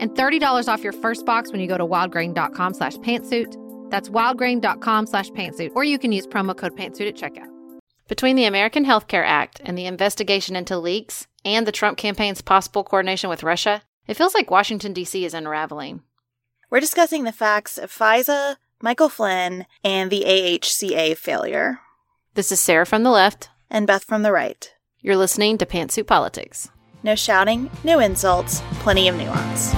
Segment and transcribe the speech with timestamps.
[0.00, 3.54] and $30 off your first box when you go to wildgrain.com slash pantsuit.
[3.90, 7.48] That's wildgrain.com slash pantsuit, or you can use promo code pantsuit at checkout.
[8.08, 12.42] Between the American Health Care Act and the investigation into leaks and the Trump campaign's
[12.42, 15.24] possible coordination with Russia, it feels like Washington, D.C.
[15.24, 16.02] is unraveling.
[16.70, 21.80] We're discussing the facts of FISA, Michael Flynn, and the AHCA failure.
[22.34, 23.48] This is Sarah from the left.
[23.68, 24.72] And Beth from the right.
[25.00, 26.70] You're listening to Pantsuit Politics.
[27.02, 29.72] No shouting, no insults, plenty of nuance.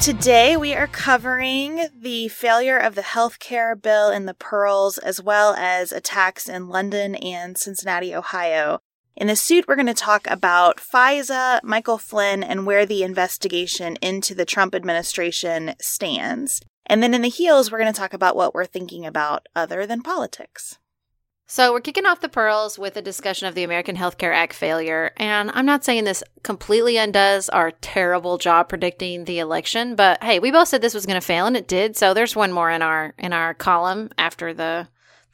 [0.00, 5.52] Today, we are covering the failure of the healthcare bill in the Pearls, as well
[5.58, 8.78] as attacks in London and Cincinnati, Ohio.
[9.14, 13.96] In the suit, we're going to talk about FISA, Michael Flynn, and where the investigation
[13.96, 16.62] into the Trump administration stands.
[16.86, 19.84] And then in the heels, we're going to talk about what we're thinking about other
[19.84, 20.78] than politics.
[21.52, 24.52] So, we're kicking off the pearls with a discussion of the American Health Care Act
[24.52, 25.10] failure.
[25.16, 30.38] And I'm not saying this completely undoes our terrible job predicting the election, but hey,
[30.38, 31.96] we both said this was going to fail and it did.
[31.96, 34.86] So, there's one more in our in our column after the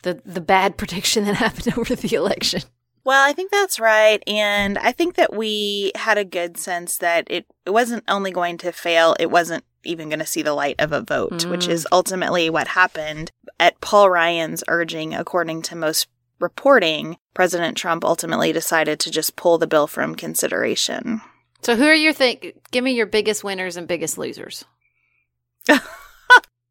[0.04, 2.62] the the bad prediction that happened over the election.
[3.04, 4.22] Well, I think that's right.
[4.26, 8.56] And I think that we had a good sense that it, it wasn't only going
[8.58, 11.50] to fail, it wasn't even going to see the light of a vote, mm.
[11.50, 13.30] which is ultimately what happened.
[13.58, 16.08] At Paul Ryan's urging, according to most
[16.38, 21.22] reporting, President Trump ultimately decided to just pull the bill from consideration.
[21.62, 22.54] So, who are your think?
[22.70, 24.64] Give me your biggest winners and biggest losers.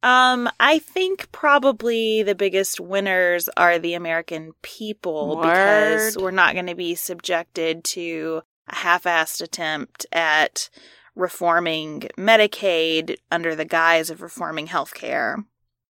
[0.05, 5.41] Um, I think probably the biggest winners are the American people Word.
[5.41, 10.69] because we're not going to be subjected to a half-assed attempt at
[11.15, 15.43] reforming Medicaid under the guise of reforming healthcare.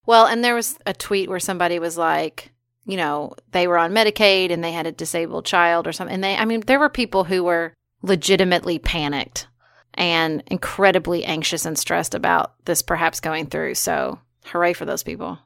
[0.06, 2.52] Well, and there was a tweet where somebody was like,
[2.86, 6.16] you know, they were on Medicaid and they had a disabled child or something.
[6.16, 9.48] And they, I mean, there were people who were legitimately panicked
[9.94, 13.76] and incredibly anxious and stressed about this perhaps going through.
[13.76, 15.40] So, hooray for those people.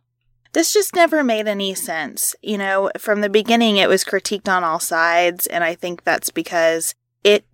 [0.54, 2.36] This just never made any sense.
[2.42, 6.32] You know, from the beginning it was critiqued on all sides and I think that's
[6.32, 7.46] because it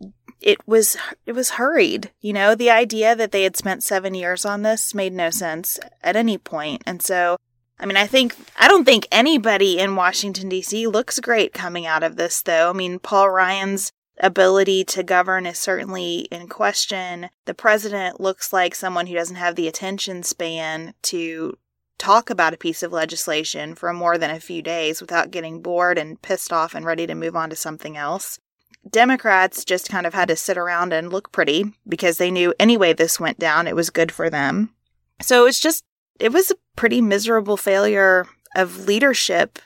[0.43, 2.11] it was it was hurried.
[2.21, 5.79] You know, the idea that they had spent 7 years on this made no sense
[6.01, 6.83] at any point.
[6.85, 7.37] And so
[7.79, 10.87] I mean, I think I don't think anybody in Washington D.C.
[10.87, 12.69] looks great coming out of this though.
[12.69, 17.29] I mean, Paul Ryan's ability to govern is certainly in question.
[17.45, 21.57] The president looks like someone who doesn't have the attention span to
[21.97, 25.97] talk about a piece of legislation for more than a few days without getting bored
[25.97, 28.39] and pissed off and ready to move on to something else.
[28.89, 32.93] Democrats just kind of had to sit around and look pretty because they knew anyway
[32.93, 34.73] this went down, it was good for them.
[35.21, 35.83] So it's just
[36.19, 38.25] it was a pretty miserable failure
[38.55, 39.59] of leadership,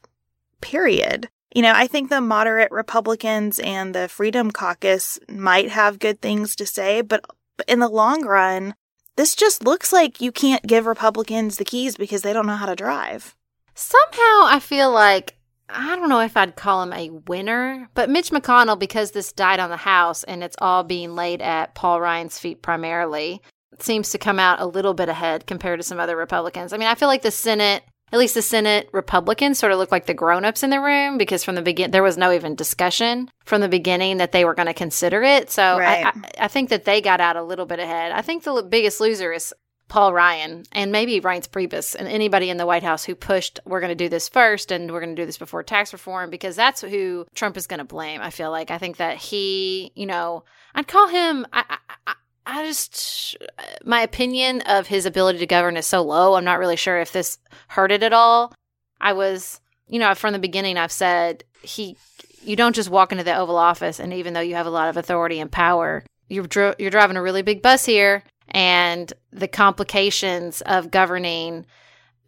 [0.62, 1.30] period.
[1.54, 6.56] You know, I think the moderate Republicans and the Freedom Caucus might have good things
[6.58, 7.26] to say, but
[7.68, 8.76] in the long run,
[9.16, 12.68] this just looks like you can't give Republicans the keys because they don't know how
[12.68, 13.36] to drive.
[13.74, 15.37] Somehow I feel like
[15.70, 19.60] I don't know if I'd call him a winner, but Mitch McConnell, because this died
[19.60, 23.42] on the House and it's all being laid at Paul Ryan's feet primarily,
[23.80, 26.72] seems to come out a little bit ahead compared to some other Republicans.
[26.72, 27.84] I mean, I feel like the Senate,
[28.14, 31.44] at least the Senate Republicans, sort of look like the grown-ups in the room because
[31.44, 34.68] from the begin there was no even discussion from the beginning that they were going
[34.68, 35.52] to consider it.
[35.52, 36.06] So right.
[36.06, 38.14] I, I, I think that they got out a little bit ahead.
[38.14, 39.54] I think the biggest loser is
[39.88, 43.80] Paul Ryan and maybe Reince Priebus and anybody in the White House who pushed, we're
[43.80, 46.56] going to do this first and we're going to do this before tax reform because
[46.56, 48.22] that's who Trump is going to blame.
[48.22, 48.70] I feel like.
[48.70, 50.44] I think that he, you know,
[50.76, 52.14] I'd call him, I, I,
[52.46, 56.36] I just, uh, my opinion of his ability to govern is so low.
[56.36, 57.38] I'm not really sure if this
[57.70, 58.54] hurt it at all.
[59.00, 61.96] I was, you know, from the beginning, I've said he,
[62.42, 64.90] you don't just walk into the Oval Office and even though you have a lot
[64.90, 70.62] of authority and power, you're, you're driving a really big bus here and the complications
[70.62, 71.66] of governing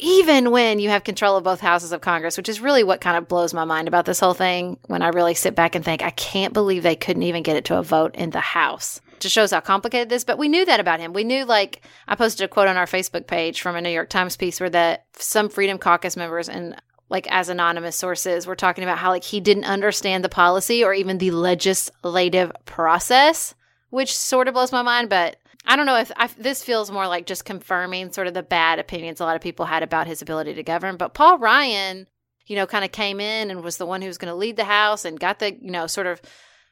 [0.01, 3.17] even when you have control of both houses of Congress, which is really what kind
[3.17, 6.01] of blows my mind about this whole thing when I really sit back and think,
[6.01, 9.01] I can't believe they couldn't even get it to a vote in the House.
[9.11, 11.11] It just shows how complicated this, but we knew that about him.
[11.11, 14.07] We knew, like, I posted a quote on our Facebook page from a New York
[14.07, 18.83] Times piece where that some Freedom Caucus members and like as anonymous sources were talking
[18.83, 23.55] about how like he didn't understand the policy or even the legislative process,
[23.89, 27.07] which sort of blows my mind, but I don't know if I, this feels more
[27.07, 30.21] like just confirming sort of the bad opinions a lot of people had about his
[30.21, 30.97] ability to govern.
[30.97, 32.07] But Paul Ryan,
[32.47, 34.55] you know, kind of came in and was the one who was going to lead
[34.55, 36.21] the House and got the, you know, sort of.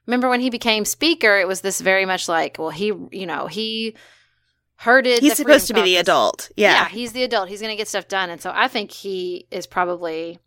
[0.06, 1.38] Remember when he became Speaker?
[1.38, 3.95] It was this very much like, well, he, you know, he
[4.78, 5.19] herded.
[5.19, 6.50] He's supposed to be the adult.
[6.56, 6.72] Yeah.
[6.72, 7.50] Yeah, he's the adult.
[7.50, 8.30] He's going to get stuff done.
[8.30, 10.39] And so I think he is probably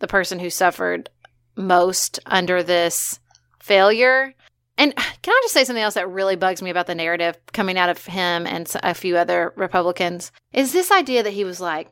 [0.00, 1.08] the person who suffered
[1.56, 3.18] most under this
[3.58, 4.34] failure.
[4.78, 7.78] And can I just say something else that really bugs me about the narrative coming
[7.78, 10.32] out of him and a few other Republicans?
[10.52, 11.88] Is this idea that he was like,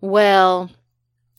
[0.00, 0.70] well,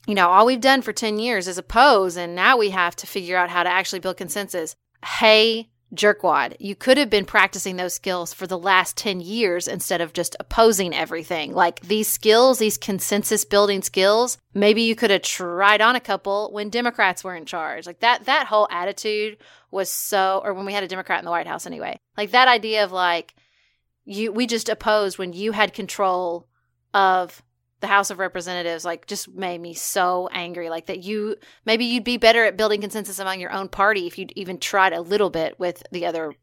[0.06, 3.08] you know, all we've done for 10 years is oppose, and now we have to
[3.08, 4.76] figure out how to actually build consensus.
[5.04, 10.02] Hey, jerkwad, you could have been practicing those skills for the last 10 years instead
[10.02, 11.54] of just opposing everything.
[11.54, 16.52] Like these skills, these consensus building skills, maybe you could have tried on a couple
[16.52, 17.88] when Democrats were in charge.
[17.88, 19.38] Like that that whole attitude
[19.72, 21.98] was so or when we had a Democrat in the White House anyway.
[22.18, 23.34] Like that idea of like
[24.06, 26.48] you we just opposed when you had control
[26.94, 27.42] of
[27.86, 30.72] the House of Representatives like just made me so angry.
[30.72, 31.36] Like that you
[31.66, 34.92] maybe you'd be better at building consensus among your own party if you'd even tried
[34.92, 36.34] a little bit with the other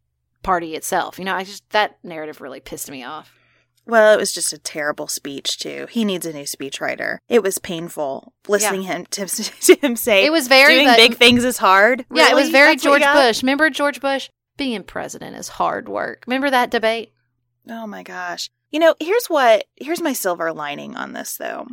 [0.44, 1.18] party itself.
[1.18, 3.34] You know, I just that narrative really pissed me off.
[3.84, 5.88] Well, it was just a terrible speech too.
[5.90, 7.18] He needs a new speechwriter.
[7.28, 8.98] It was painful listening yeah.
[8.98, 12.06] him to, to, him say it was very doing big things is hard.
[12.14, 13.42] Yeah, it was very That's George Bush.
[13.42, 14.30] Remember George Bush?
[14.56, 16.22] Being president is hard work.
[16.28, 17.12] Remember that debate?
[17.68, 18.48] Oh my gosh.
[18.72, 21.66] You know, here's what here's my silver lining on this though.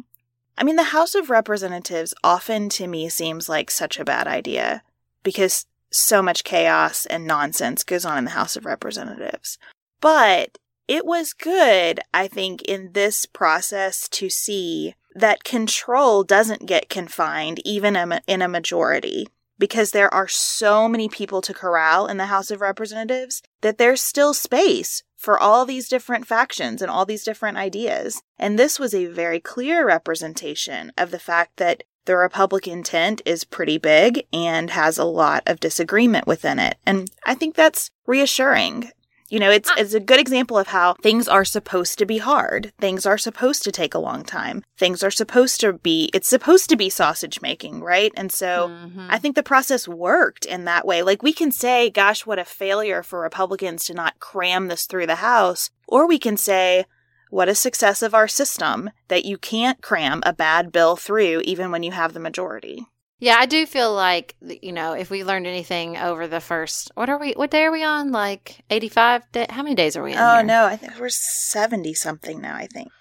[0.58, 4.84] I mean, the House of Representatives often to me seems like such a bad idea
[5.24, 9.58] because so much chaos and nonsense goes on in the House of Representatives.
[10.02, 10.58] But
[10.90, 17.62] it was good, I think, in this process to see that control doesn't get confined
[17.66, 17.96] even
[18.28, 22.60] in a majority because there are so many people to corral in the House of
[22.60, 28.24] Representatives that there's still space for all these different factions and all these different ideas.
[28.40, 33.44] And this was a very clear representation of the fact that the Republican tent is
[33.44, 36.78] pretty big and has a lot of disagreement within it.
[36.86, 38.92] And I think that's reassuring.
[39.30, 42.74] You know, it's it's a good example of how things are supposed to be hard.
[42.80, 44.64] Things are supposed to take a long time.
[44.78, 48.12] Things are supposed to be it's supposed to be sausage making, right?
[48.16, 49.08] And so mm-hmm.
[49.10, 51.04] I think the process worked in that way.
[51.04, 55.06] Like we can say, gosh, what a failure for Republicans to not cram this through
[55.08, 56.86] the House, or we can say,
[57.30, 61.70] what a success of our system that you can't cram a bad bill through even
[61.70, 62.88] when you have the majority.
[63.20, 67.10] Yeah, I do feel like you know if we learned anything over the first what
[67.10, 70.16] are we what day are we on like eighty five how many days are we
[70.16, 70.20] on?
[70.20, 70.46] Oh here?
[70.46, 72.56] no, I think we're seventy something now.
[72.56, 72.92] I think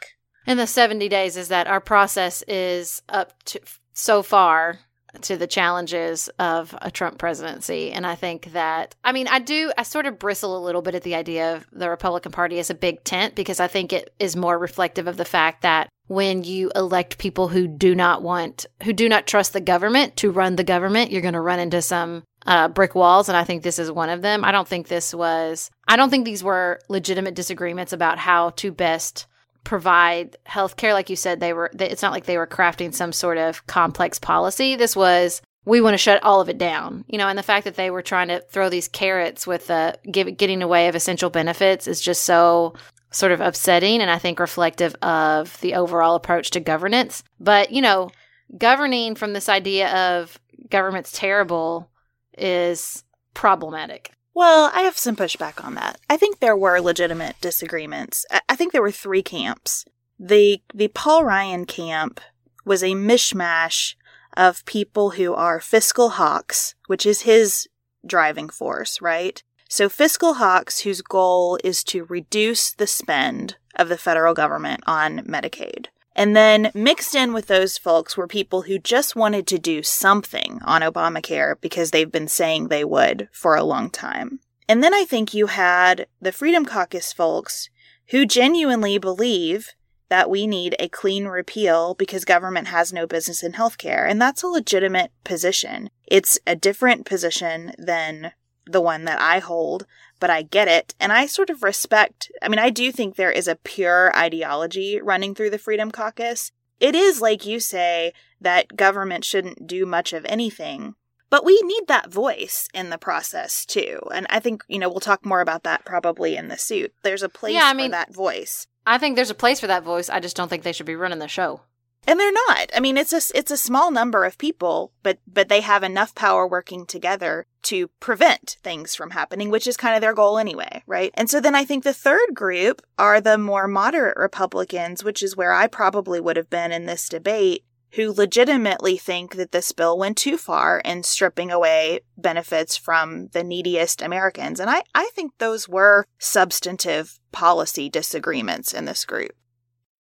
[0.46, 3.60] in the seventy days is that our process is up to
[3.92, 4.80] so far
[5.22, 7.92] to the challenges of a Trump presidency.
[7.92, 10.94] And I think that, I mean, I do, I sort of bristle a little bit
[10.94, 14.12] at the idea of the Republican Party as a big tent because I think it
[14.18, 18.66] is more reflective of the fact that when you elect people who do not want,
[18.82, 21.82] who do not trust the government to run the government, you're going to run into
[21.82, 23.28] some uh, brick walls.
[23.28, 24.44] And I think this is one of them.
[24.44, 28.72] I don't think this was, I don't think these were legitimate disagreements about how to
[28.72, 29.26] best
[29.64, 30.94] provide health care.
[30.94, 34.18] Like you said, they were, it's not like they were crafting some sort of complex
[34.18, 34.76] policy.
[34.76, 37.64] This was, we want to shut all of it down, you know, and the fact
[37.64, 41.28] that they were trying to throw these carrots with the give, getting away of essential
[41.28, 42.74] benefits is just so
[43.10, 47.22] sort of upsetting and I think reflective of the overall approach to governance.
[47.38, 48.10] But, you know,
[48.56, 50.38] governing from this idea of
[50.70, 51.90] government's terrible
[52.36, 54.12] is problematic.
[54.34, 55.98] Well, I have some pushback on that.
[56.08, 58.24] I think there were legitimate disagreements.
[58.48, 59.84] I think there were three camps.
[60.18, 62.20] The the Paul Ryan camp
[62.64, 63.94] was a mishmash
[64.36, 67.68] of people who are fiscal hawks, which is his
[68.06, 69.42] driving force, right?
[69.68, 75.18] So fiscal hawks whose goal is to reduce the spend of the federal government on
[75.20, 75.86] Medicaid.
[76.18, 80.58] And then mixed in with those folks were people who just wanted to do something
[80.64, 84.40] on Obamacare because they've been saying they would for a long time.
[84.68, 87.70] And then I think you had the Freedom Caucus folks
[88.08, 89.74] who genuinely believe
[90.08, 94.10] that we need a clean repeal because government has no business in healthcare.
[94.10, 95.88] And that's a legitimate position.
[96.04, 98.32] It's a different position than
[98.66, 99.86] the one that I hold,
[100.20, 100.94] but I get it.
[101.00, 105.00] And I sort of respect, I mean, I do think there is a pure ideology
[105.00, 106.52] running through the Freedom Caucus.
[106.80, 110.94] It is, like you say, that government shouldn't do much of anything.
[111.30, 114.00] But we need that voice in the process too.
[114.14, 116.94] And I think, you know, we'll talk more about that probably in the suit.
[117.02, 118.66] There's a place yeah, I mean, for that voice.
[118.86, 120.08] I think there's a place for that voice.
[120.08, 121.60] I just don't think they should be running the show.
[122.06, 122.70] And they're not.
[122.74, 126.14] I mean, it's a it's a small number of people, but but they have enough
[126.14, 130.82] power working together to prevent things from happening, which is kind of their goal anyway,
[130.86, 131.10] right?
[131.14, 135.36] And so then I think the third group are the more moderate Republicans, which is
[135.36, 139.98] where I probably would have been in this debate, who legitimately think that this bill
[139.98, 144.60] went too far in stripping away benefits from the neediest Americans.
[144.60, 149.32] And I, I think those were substantive policy disagreements in this group.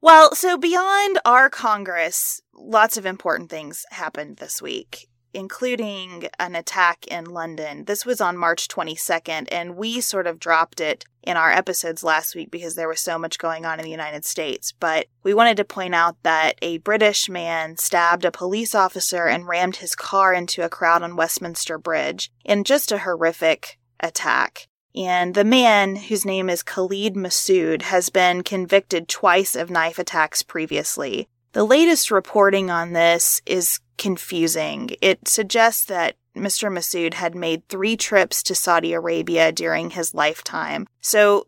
[0.00, 7.04] Well, so beyond our Congress, lots of important things happened this week, including an attack
[7.08, 7.84] in London.
[7.84, 12.36] This was on March 22nd, and we sort of dropped it in our episodes last
[12.36, 14.72] week because there was so much going on in the United States.
[14.78, 19.48] But we wanted to point out that a British man stabbed a police officer and
[19.48, 24.68] rammed his car into a crowd on Westminster Bridge in just a horrific attack.
[24.98, 30.42] And the man, whose name is Khalid Masood, has been convicted twice of knife attacks
[30.42, 31.28] previously.
[31.52, 34.90] The latest reporting on this is confusing.
[35.00, 36.70] It suggests that Mr.
[36.70, 40.88] Masood had made three trips to Saudi Arabia during his lifetime.
[41.00, 41.46] So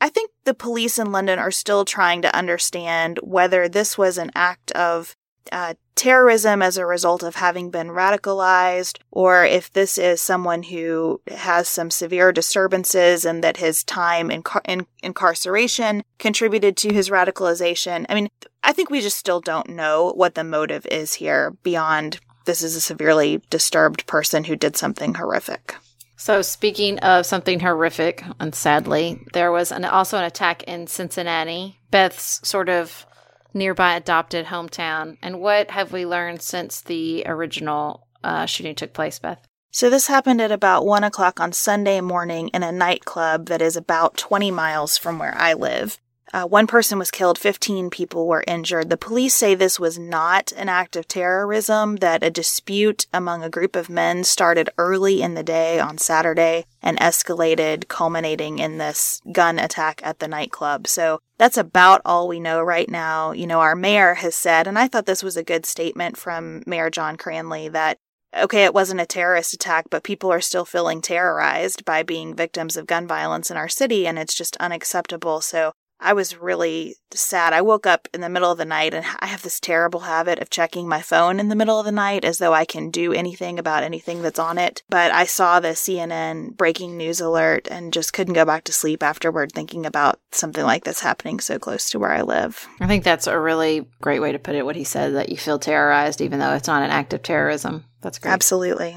[0.00, 4.30] I think the police in London are still trying to understand whether this was an
[4.34, 5.16] act of
[5.50, 11.20] uh, terrorism as a result of having been radicalized, or if this is someone who
[11.28, 17.10] has some severe disturbances and that his time in, car- in incarceration contributed to his
[17.10, 18.06] radicalization.
[18.08, 18.28] I mean,
[18.62, 22.74] I think we just still don't know what the motive is here beyond this is
[22.74, 25.76] a severely disturbed person who did something horrific.
[26.16, 31.78] So, speaking of something horrific, and sadly, there was an, also an attack in Cincinnati.
[31.90, 33.06] Beth's sort of
[33.54, 35.16] nearby adopted hometown.
[35.22, 39.46] And what have we learned since the original uh, shooting took place, Beth?
[39.74, 43.74] So, this happened at about 1 o'clock on Sunday morning in a nightclub that is
[43.74, 45.98] about 20 miles from where I live.
[46.32, 48.88] Uh, one person was killed, 15 people were injured.
[48.88, 53.50] The police say this was not an act of terrorism, that a dispute among a
[53.50, 59.20] group of men started early in the day on Saturday and escalated, culminating in this
[59.30, 60.86] gun attack at the nightclub.
[60.86, 63.32] So that's about all we know right now.
[63.32, 66.62] You know, our mayor has said, and I thought this was a good statement from
[66.66, 67.98] Mayor John Cranley, that
[68.34, 72.78] okay, it wasn't a terrorist attack, but people are still feeling terrorized by being victims
[72.78, 75.42] of gun violence in our city, and it's just unacceptable.
[75.42, 77.52] So I was really sad.
[77.52, 80.40] I woke up in the middle of the night and I have this terrible habit
[80.40, 83.12] of checking my phone in the middle of the night as though I can do
[83.12, 84.82] anything about anything that's on it.
[84.90, 89.02] But I saw the CNN breaking news alert and just couldn't go back to sleep
[89.02, 92.66] afterward thinking about something like this happening so close to where I live.
[92.80, 95.36] I think that's a really great way to put it, what he said, that you
[95.36, 97.84] feel terrorized even though it's not an act of terrorism.
[98.00, 98.32] That's great.
[98.32, 98.96] Absolutely.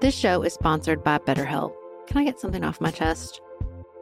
[0.00, 1.74] This show is sponsored by BetterHelp.
[2.06, 3.40] Can I get something off my chest?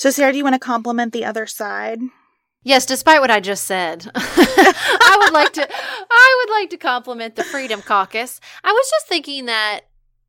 [0.00, 2.00] So, Sarah, do you want to compliment the other side?
[2.62, 7.36] Yes, despite what I just said, I would like to I would like to compliment
[7.36, 8.40] the Freedom Caucus.
[8.64, 9.80] I was just thinking that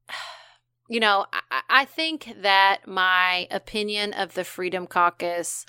[0.89, 5.65] you know, I, I think that my opinion of the Freedom Caucus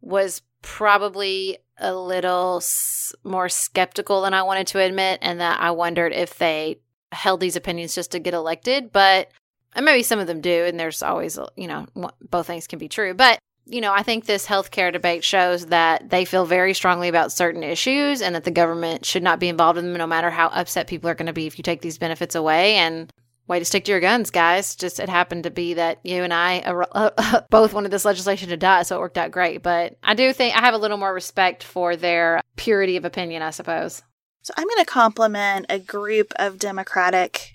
[0.00, 5.72] was probably a little s- more skeptical than I wanted to admit, and that I
[5.72, 6.78] wondered if they
[7.10, 8.92] held these opinions just to get elected.
[8.92, 9.32] But
[9.74, 11.86] and maybe some of them do, and there's always, you know,
[12.30, 13.14] both things can be true.
[13.14, 17.30] But you know, I think this healthcare debate shows that they feel very strongly about
[17.30, 20.48] certain issues and that the government should not be involved in them no matter how
[20.48, 22.74] upset people are going to be if you take these benefits away.
[22.74, 23.12] And
[23.46, 24.74] way to stick to your guns, guys.
[24.74, 26.84] Just it happened to be that you and I uh,
[27.16, 29.62] uh, both wanted this legislation to die, so it worked out great.
[29.62, 33.42] But I do think I have a little more respect for their purity of opinion,
[33.42, 34.02] I suppose.
[34.42, 37.51] So I'm going to compliment a group of Democratic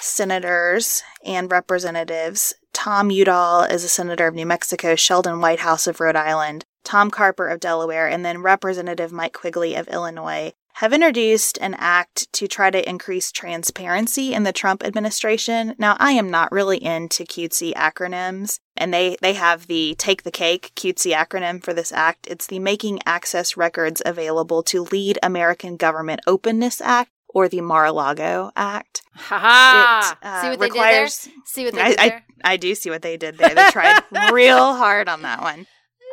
[0.00, 2.54] senators and representatives.
[2.72, 7.48] Tom Udall is a senator of New Mexico, Sheldon Whitehouse of Rhode Island, Tom Carper
[7.48, 12.70] of Delaware, and then Representative Mike Quigley of Illinois have introduced an act to try
[12.70, 15.74] to increase transparency in the Trump administration.
[15.78, 20.30] Now, I am not really into cutesy acronyms, and they, they have the Take the
[20.30, 22.26] Cake cutesy acronym for this act.
[22.26, 28.50] It's the Making Access Records Available to Lead American Government Openness Act or the Mar-a-Lago
[28.56, 29.02] Act.
[29.14, 31.42] Ha uh, See what requires, they did there?
[31.46, 32.24] See what they did I, there?
[32.44, 33.54] I, I do see what they did there.
[33.54, 35.66] They tried real hard on that one.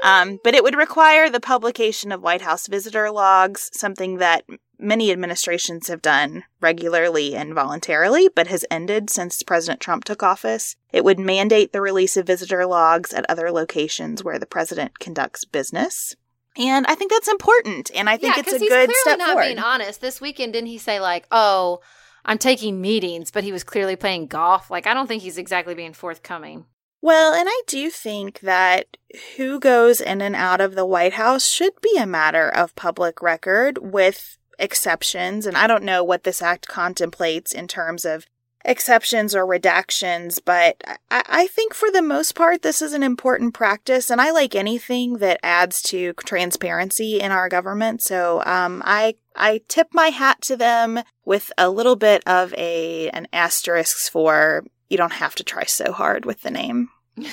[0.03, 4.43] Um, but it would require the publication of White House visitor logs, something that
[4.77, 10.75] many administrations have done regularly and voluntarily, but has ended since President Trump took office.
[10.91, 15.45] It would mandate the release of visitor logs at other locations where the president conducts
[15.45, 16.15] business.
[16.57, 17.91] And I think that's important.
[17.95, 19.45] And I think yeah, it's a good step not forward.
[19.45, 20.01] being honest.
[20.01, 21.81] This weekend, didn't he say like, "Oh,
[22.25, 24.69] I'm taking meetings," but he was clearly playing golf?
[24.69, 26.65] Like, I don't think he's exactly being forthcoming.
[27.01, 28.95] Well, and I do think that
[29.35, 33.21] who goes in and out of the White House should be a matter of public
[33.21, 38.25] record with exceptions, and I don't know what this act contemplates in terms of
[38.65, 43.53] exceptions or redactions, but I, I, think for the most part, this is an important
[43.53, 48.01] practice, and I like anything that adds to transparency in our government.
[48.01, 53.09] So um, I I tip my hat to them with a little bit of a
[53.09, 56.89] an asterisk for you don't have to try so hard with the name.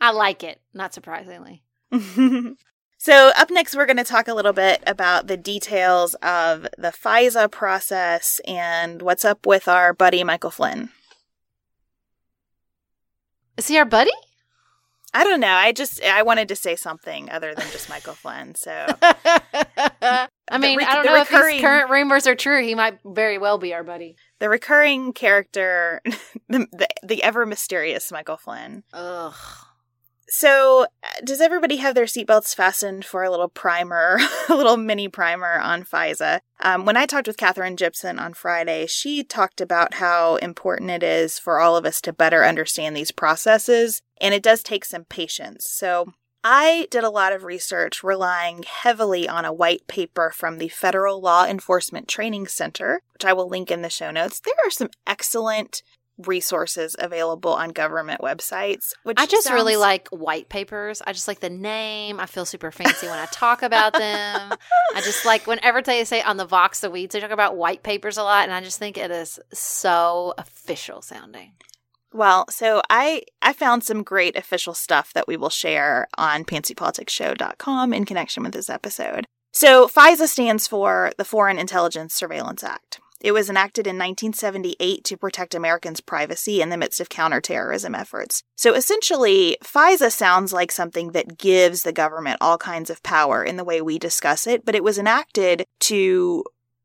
[0.00, 1.62] I like it, not surprisingly.
[3.02, 6.92] So, up next, we're going to talk a little bit about the details of the
[6.92, 10.88] FISA process and what's up with our buddy Michael Flynn.
[13.56, 14.12] Is he our buddy?
[15.12, 15.50] I don't know.
[15.52, 18.54] I just I wanted to say something other than just Michael Flynn.
[18.54, 18.70] So
[19.02, 20.28] I
[20.60, 22.62] mean, I don't know recurring, if these current rumors are true.
[22.62, 24.14] He might very well be our buddy.
[24.38, 26.02] The recurring character,
[26.48, 28.84] the the, the ever mysterious Michael Flynn.
[28.92, 29.34] Ugh.
[30.34, 30.86] So,
[31.22, 34.18] does everybody have their seatbelts fastened for a little primer,
[34.48, 36.40] a little mini primer on FISA?
[36.58, 41.02] Um, when I talked with Katherine Gibson on Friday, she talked about how important it
[41.02, 45.04] is for all of us to better understand these processes, and it does take some
[45.04, 45.68] patience.
[45.68, 50.68] So, I did a lot of research relying heavily on a white paper from the
[50.68, 54.40] Federal Law Enforcement Training Center, which I will link in the show notes.
[54.40, 55.82] There are some excellent
[56.18, 58.92] resources available on government websites.
[59.02, 59.54] Which I just sounds...
[59.54, 61.02] really like white papers.
[61.06, 62.20] I just like the name.
[62.20, 64.52] I feel super fancy when I talk about them.
[64.94, 67.82] I just like whenever they say on the Vox the Weeds, they talk about white
[67.82, 71.52] papers a lot, and I just think it is so official sounding.
[72.12, 77.94] Well, so I I found some great official stuff that we will share on pantsuitpoliticsshow.com
[77.94, 79.24] in connection with this episode.
[79.52, 83.00] So FISA stands for the Foreign Intelligence Surveillance Act.
[83.22, 88.42] It was enacted in 1978 to protect Americans' privacy in the midst of counterterrorism efforts.
[88.56, 93.56] So essentially, FISA sounds like something that gives the government all kinds of power in
[93.56, 96.44] the way we discuss it, but it was enacted to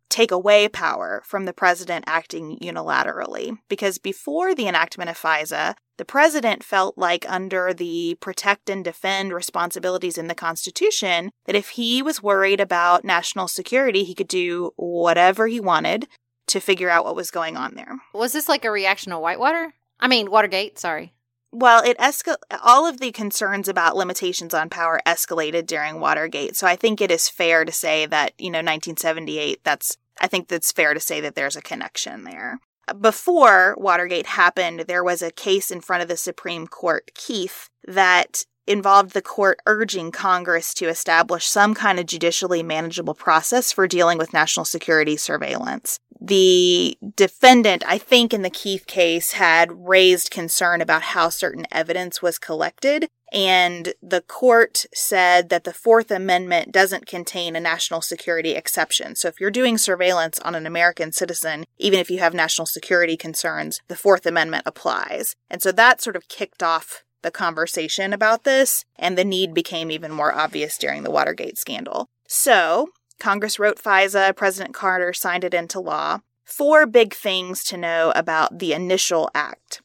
[0.09, 3.57] take away power from the president acting unilaterally.
[3.67, 9.33] Because before the enactment of FISA, the president felt like, under the protect and defend
[9.33, 14.71] responsibilities in the Constitution, that if he was worried about national security, he could do
[14.75, 16.07] whatever he wanted
[16.47, 17.97] to figure out what was going on there.
[18.13, 19.73] Was this like a reaction to Whitewater?
[19.99, 21.13] I mean, Watergate, sorry.
[21.51, 26.55] Well, it escal- all of the concerns about limitations on power escalated during Watergate.
[26.55, 30.47] So I think it is fair to say that, you know, 1978, that's I think
[30.47, 32.59] that's fair to say that there's a connection there.
[32.99, 38.45] Before Watergate happened, there was a case in front of the Supreme Court, Keith, that
[38.65, 44.17] involved the court urging Congress to establish some kind of judicially manageable process for dealing
[44.17, 45.99] with national security surveillance.
[46.19, 52.21] The defendant, I think in the Keith case, had raised concern about how certain evidence
[52.21, 53.07] was collected.
[53.31, 59.15] And the court said that the Fourth Amendment doesn't contain a national security exception.
[59.15, 63.17] So if you're doing surveillance on an American citizen, even if you have national security
[63.17, 65.35] concerns, the Fourth Amendment applies.
[65.49, 69.91] And so that sort of kicked off the conversation about this, and the need became
[69.91, 72.07] even more obvious during the Watergate scandal.
[72.27, 76.19] So, Congress wrote FISA, President Carter signed it into law.
[76.43, 79.81] Four big things to know about the initial act.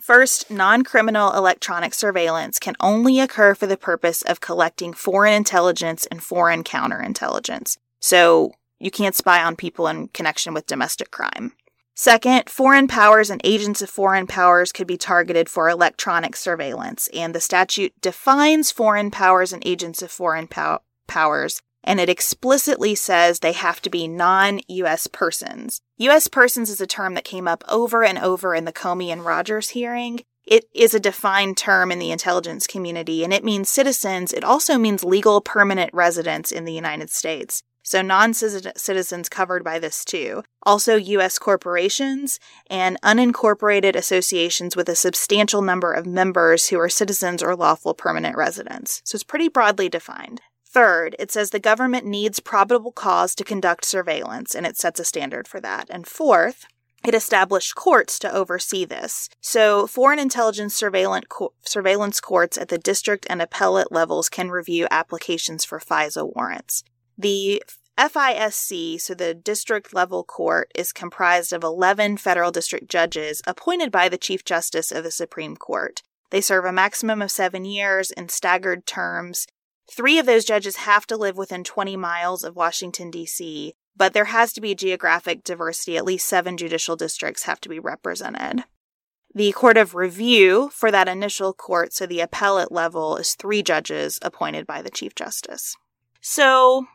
[0.00, 6.06] First, non criminal electronic surveillance can only occur for the purpose of collecting foreign intelligence
[6.06, 7.76] and foreign counterintelligence.
[8.00, 11.52] So, you can't spy on people in connection with domestic crime.
[11.94, 17.34] Second, foreign powers and agents of foreign powers could be targeted for electronic surveillance, and
[17.34, 23.38] the statute defines foreign powers and agents of foreign pow- powers, and it explicitly says
[23.38, 25.80] they have to be non US persons.
[25.98, 29.24] US persons is a term that came up over and over in the Comey and
[29.24, 30.20] Rogers hearing.
[30.46, 34.32] It is a defined term in the intelligence community, and it means citizens.
[34.32, 39.78] It also means legal permanent residents in the United States so non citizens covered by
[39.78, 40.42] this too.
[40.62, 41.38] Also, U.S.
[41.38, 42.38] corporations
[42.68, 48.36] and unincorporated associations with a substantial number of members who are citizens or lawful permanent
[48.36, 49.00] residents.
[49.06, 50.42] So it's pretty broadly defined.
[50.70, 55.04] Third, it says the government needs probable cause to conduct surveillance, and it sets a
[55.04, 55.86] standard for that.
[55.88, 56.66] And fourth,
[57.06, 59.30] it established courts to oversee this.
[59.40, 64.86] So, foreign intelligence surveillance, co- surveillance courts at the district and appellate levels can review
[64.90, 66.84] applications for FISA warrants.
[67.16, 67.62] The
[67.96, 74.10] FISC, so the district level court, is comprised of 11 federal district judges appointed by
[74.10, 76.02] the Chief Justice of the Supreme Court.
[76.30, 79.46] They serve a maximum of seven years in staggered terms.
[79.90, 84.26] Three of those judges have to live within 20 miles of Washington, D.C., but there
[84.26, 85.96] has to be geographic diversity.
[85.96, 88.64] At least seven judicial districts have to be represented.
[89.34, 94.18] The Court of Review for that initial court, so the appellate level, is three judges
[94.22, 95.76] appointed by the Chief Justice.
[96.20, 96.86] So,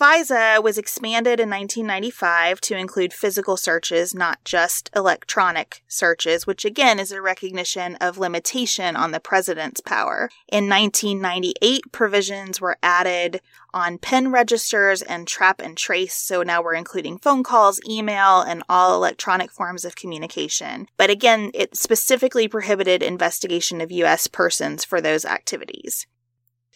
[0.00, 6.98] FISA was expanded in 1995 to include physical searches, not just electronic searches, which again
[6.98, 10.30] is a recognition of limitation on the president's power.
[10.48, 13.42] In 1998, provisions were added
[13.74, 18.62] on pen registers and trap and trace, so now we're including phone calls, email, and
[18.70, 20.88] all electronic forms of communication.
[20.96, 24.28] But again, it specifically prohibited investigation of U.S.
[24.28, 26.06] persons for those activities.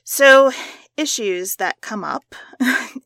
[0.07, 0.53] So,
[0.99, 2.35] issues that come up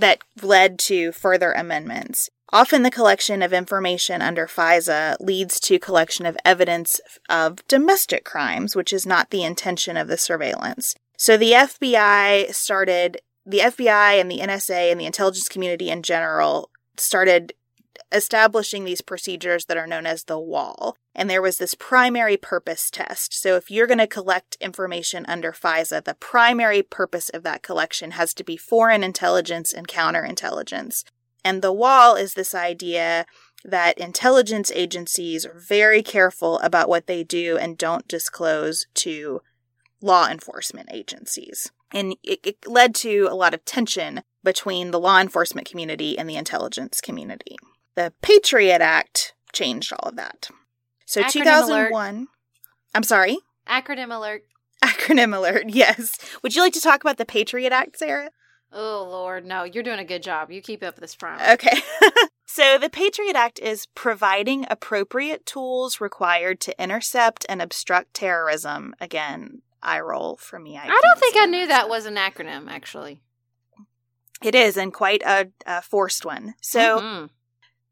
[0.00, 2.28] that led to further amendments.
[2.52, 8.74] Often the collection of information under FISA leads to collection of evidence of domestic crimes,
[8.74, 10.96] which is not the intention of the surveillance.
[11.16, 16.70] So the FBI started, the FBI and the NSA and the intelligence community in general
[16.96, 17.52] started
[18.12, 20.96] establishing these procedures that are known as the wall.
[21.14, 23.34] And there was this primary purpose test.
[23.34, 28.12] So if you're going to collect information under FISA, the primary purpose of that collection
[28.12, 31.04] has to be foreign intelligence and counterintelligence.
[31.44, 33.26] And the wall is this idea
[33.64, 39.42] that intelligence agencies are very careful about what they do and don't disclose to
[40.00, 41.70] law enforcement agencies.
[41.92, 46.28] And it, it, led to a lot of tension between the law enforcement community and
[46.28, 47.56] the intelligence community.
[48.00, 50.48] The Patriot Act changed all of that.
[51.04, 52.16] So Acronym 2001.
[52.16, 52.28] alert.
[52.94, 53.38] I'm sorry?
[53.68, 54.44] Acronym alert.
[54.82, 56.16] Acronym alert, yes.
[56.42, 58.30] Would you like to talk about the Patriot Act, Sarah?
[58.72, 59.44] Oh, Lord.
[59.44, 60.50] No, you're doing a good job.
[60.50, 61.42] You keep up this front.
[61.42, 61.78] Okay.
[62.46, 68.94] so the Patriot Act is providing appropriate tools required to intercept and obstruct terrorism.
[68.98, 70.78] Again, I roll for me.
[70.78, 73.20] I, I don't think I knew that was an acronym, actually.
[74.42, 76.54] It is, and quite a, a forced one.
[76.62, 77.30] So Mhm.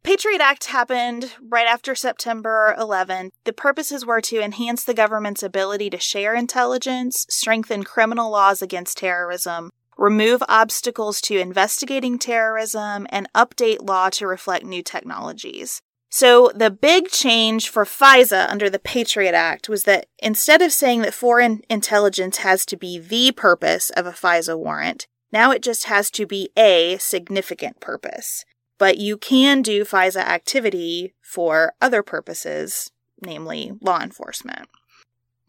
[0.03, 3.31] Patriot Act happened right after September 11.
[3.45, 8.99] The purposes were to enhance the government's ability to share intelligence, strengthen criminal laws against
[8.99, 15.83] terrorism, remove obstacles to investigating terrorism, and update law to reflect new technologies.
[16.11, 21.03] So, the big change for FISA under the Patriot Act was that instead of saying
[21.03, 25.85] that foreign intelligence has to be the purpose of a FISA warrant, now it just
[25.85, 28.47] has to be a significant purpose
[28.79, 34.69] but you can do FISA activity for other purposes, namely law enforcement.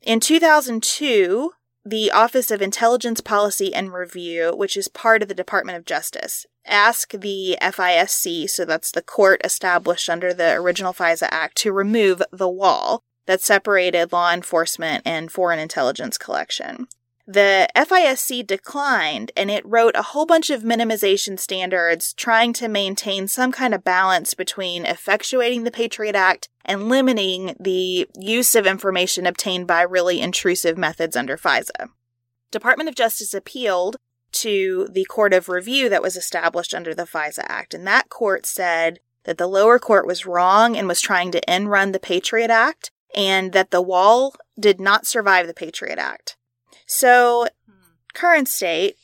[0.01, 1.51] In 2002,
[1.85, 6.45] the Office of Intelligence Policy and Review, which is part of the Department of Justice,
[6.65, 12.21] asked the FISC, so that's the court established under the original FISA Act, to remove
[12.31, 16.87] the wall that separated law enforcement and foreign intelligence collection.
[17.31, 23.27] The FISC declined and it wrote a whole bunch of minimization standards trying to maintain
[23.27, 29.27] some kind of balance between effectuating the Patriot Act and limiting the use of information
[29.27, 31.89] obtained by really intrusive methods under FISA.
[32.49, 33.97] Department of Justice appealed
[34.31, 38.47] to the court of review that was established under the FISA Act, and that court
[38.47, 42.49] said that the lower court was wrong and was trying to end run the Patriot
[42.49, 46.35] Act, and that the wall did not survive the Patriot Act.
[46.91, 47.73] So, hmm.
[48.15, 48.95] current state,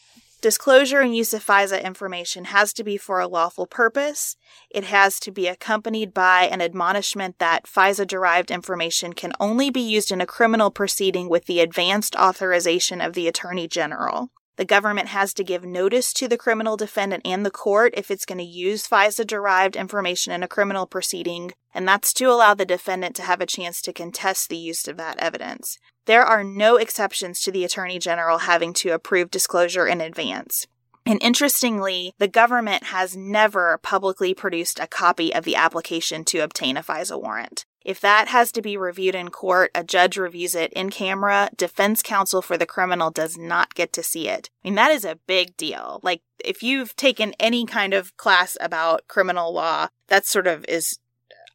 [0.41, 4.38] disclosure and use of FISA information has to be for a lawful purpose.
[4.71, 9.82] It has to be accompanied by an admonishment that FISA derived information can only be
[9.82, 14.32] used in a criminal proceeding with the advanced authorization of the Attorney General.
[14.56, 18.26] The government has to give notice to the criminal defendant and the court if it's
[18.26, 22.65] going to use FISA derived information in a criminal proceeding, and that's to allow the
[22.65, 25.78] defendant to have a chance to contest the use of that evidence.
[26.06, 30.68] There are no exceptions to the Attorney General having to approve disclosure in advance.
[31.06, 36.78] And interestingly, the government has never publicly produced a copy of the application to obtain
[36.78, 37.65] a FISA warrant.
[37.84, 41.52] If that has to be reviewed in court, a judge reviews it in camera.
[41.56, 44.50] Defense counsel for the criminal does not get to see it.
[44.63, 46.00] I mean, that is a big deal.
[46.02, 50.98] Like, if you've taken any kind of class about criminal law, that sort of is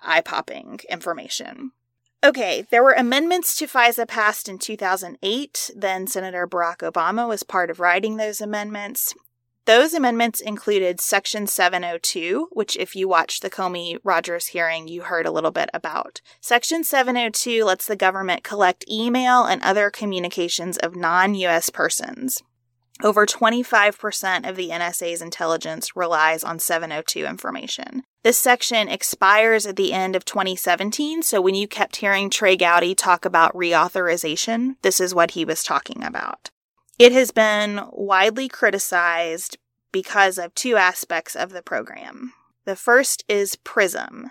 [0.01, 1.73] eye popping information.
[2.23, 5.71] Okay, there were amendments to FISA passed in 2008.
[5.75, 9.15] Then Senator Barack Obama was part of writing those amendments.
[9.65, 15.25] Those amendments included Section 702, which, if you watched the Comey Rogers hearing, you heard
[15.25, 16.21] a little bit about.
[16.43, 21.71] Section 702 lets the government collect email and other communications of non U.S.
[21.71, 22.43] persons.
[23.03, 28.03] Over 25% of the NSA's intelligence relies on 702 information.
[28.23, 32.95] This section expires at the end of 2017, so when you kept hearing Trey Gowdy
[32.95, 36.51] talk about reauthorization, this is what he was talking about.
[36.99, 39.57] It has been widely criticized
[39.91, 42.35] because of two aspects of the program.
[42.67, 44.31] The first is PRISM.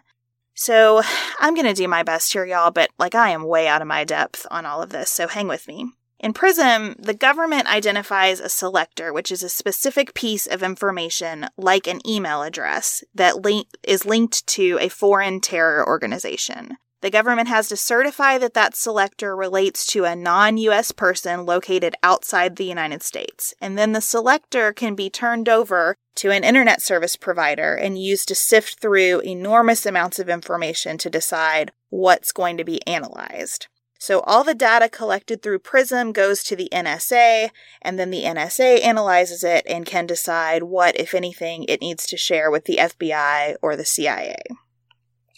[0.53, 1.01] So
[1.39, 3.87] I'm going to do my best here, y'all, but like I am way out of
[3.87, 5.93] my depth on all of this, so hang with me.
[6.19, 11.87] In PRISM, the government identifies a selector, which is a specific piece of information like
[11.87, 16.77] an email address that link- is linked to a foreign terror organization.
[17.01, 21.95] The government has to certify that that selector relates to a non US person located
[22.03, 23.53] outside the United States.
[23.61, 28.27] And then the selector can be turned over to an internet service provider and used
[28.27, 33.67] to sift through enormous amounts of information to decide what's going to be analyzed.
[33.99, 37.49] So all the data collected through PRISM goes to the NSA,
[37.81, 42.17] and then the NSA analyzes it and can decide what, if anything, it needs to
[42.17, 44.37] share with the FBI or the CIA.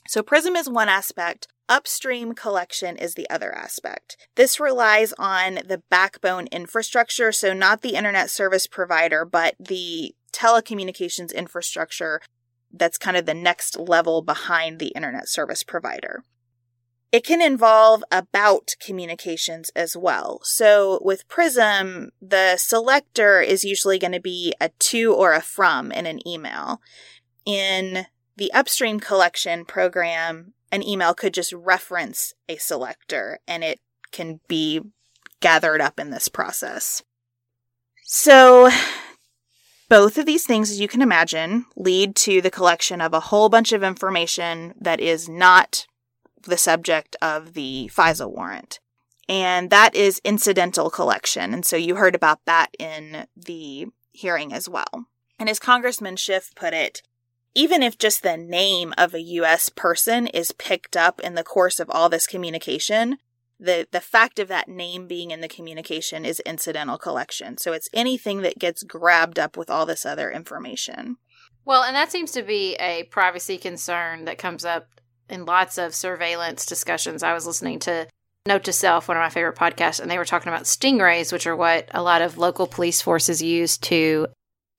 [0.07, 1.47] So PRISM is one aspect.
[1.67, 4.15] Upstream collection is the other aspect.
[4.35, 11.33] This relies on the backbone infrastructure, so not the internet service provider, but the telecommunications
[11.33, 12.21] infrastructure
[12.73, 16.23] that's kind of the next level behind the internet service provider.
[17.11, 20.39] It can involve about communications as well.
[20.43, 25.91] So with Prism, the selector is usually going to be a to or a from
[25.91, 26.81] in an email.
[27.45, 28.05] In
[28.37, 33.81] the upstream collection program, an email could just reference a selector and it
[34.13, 34.81] can be
[35.41, 37.03] gathered up in this process.
[38.05, 38.69] So
[39.89, 43.49] both of these things, as you can imagine, lead to the collection of a whole
[43.49, 45.87] bunch of information that is not
[46.43, 48.79] the subject of the FISA warrant.
[49.29, 51.53] And that is incidental collection.
[51.53, 55.07] And so you heard about that in the hearing as well.
[55.39, 57.01] And as Congressman Schiff put it,
[57.53, 59.69] even if just the name of a U.S.
[59.69, 63.17] person is picked up in the course of all this communication,
[63.59, 67.57] the, the fact of that name being in the communication is incidental collection.
[67.57, 71.17] So it's anything that gets grabbed up with all this other information.
[71.63, 75.00] Well, and that seems to be a privacy concern that comes up
[75.31, 77.23] in lots of surveillance discussions.
[77.23, 78.07] I was listening to
[78.45, 81.47] Note to Self, one of my favorite podcasts, and they were talking about stingrays, which
[81.47, 84.27] are what a lot of local police forces use to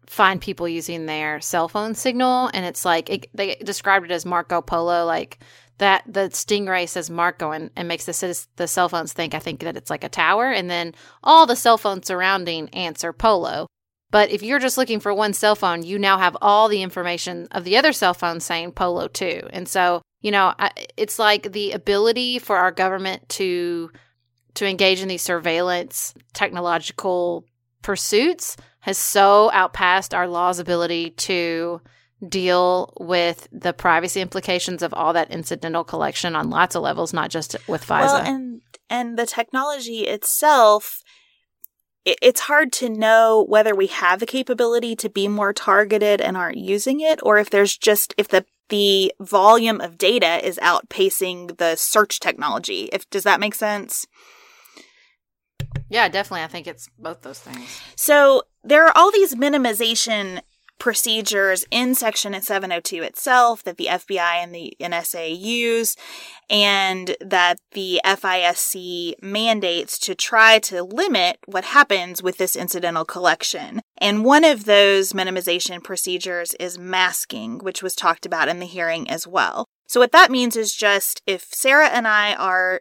[0.06, 2.50] find people using their cell phone signal.
[2.52, 5.38] And it's like it, they described it as Marco Polo, like
[5.78, 9.60] that the stingray says Marco and, and makes the, the cell phones think, I think
[9.60, 10.50] that it's like a tower.
[10.50, 13.66] And then all the cell phones surrounding answer Polo.
[14.10, 17.48] But if you're just looking for one cell phone, you now have all the information
[17.50, 19.48] of the other cell phone saying Polo too.
[19.50, 20.54] And so you know
[20.96, 23.90] it's like the ability for our government to
[24.54, 27.44] to engage in these surveillance technological
[27.82, 31.80] pursuits has so outpassed our law's ability to
[32.28, 37.30] deal with the privacy implications of all that incidental collection on lots of levels not
[37.30, 38.00] just with FISA.
[38.00, 41.02] Well, and and the technology itself
[42.04, 46.58] it's hard to know whether we have the capability to be more targeted and aren't
[46.58, 51.76] using it or if there's just if the the volume of data is outpacing the
[51.76, 52.88] search technology.
[52.90, 54.06] If does that make sense?
[55.90, 56.44] Yeah, definitely.
[56.44, 57.82] I think it's both those things.
[57.96, 60.40] So there are all these minimization
[60.82, 65.94] procedures in Section 702 itself that the FBI and the NSA use,
[66.50, 73.80] and that the FISC mandates to try to limit what happens with this incidental collection.
[73.98, 79.08] And one of those minimization procedures is masking, which was talked about in the hearing
[79.08, 79.68] as well.
[79.86, 82.80] So, what that means is just if Sarah and I are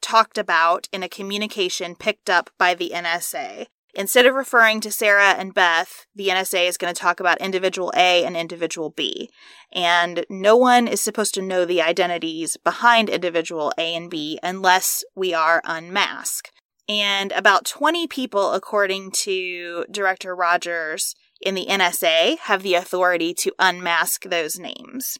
[0.00, 3.66] talked about in a communication picked up by the NSA,
[3.98, 7.92] Instead of referring to Sarah and Beth, the NSA is going to talk about individual
[7.96, 9.28] A and individual B.
[9.72, 15.02] And no one is supposed to know the identities behind individual A and B unless
[15.16, 16.52] we are unmasked.
[16.88, 23.52] And about 20 people, according to Director Rogers in the NSA, have the authority to
[23.58, 25.18] unmask those names.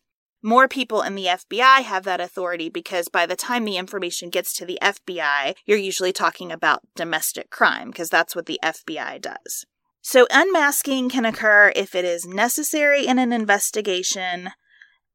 [0.48, 4.54] More people in the FBI have that authority because by the time the information gets
[4.54, 9.66] to the FBI, you're usually talking about domestic crime because that's what the FBI does.
[10.00, 14.52] So, unmasking can occur if it is necessary in an investigation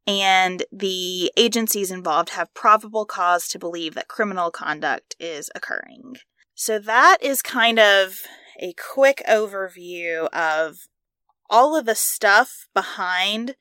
[0.06, 6.17] and the agencies involved have probable cause to believe that criminal conduct is occurring.
[6.54, 8.19] So, that is kind of
[8.60, 10.76] a quick overview of
[11.49, 13.55] all of the stuff behind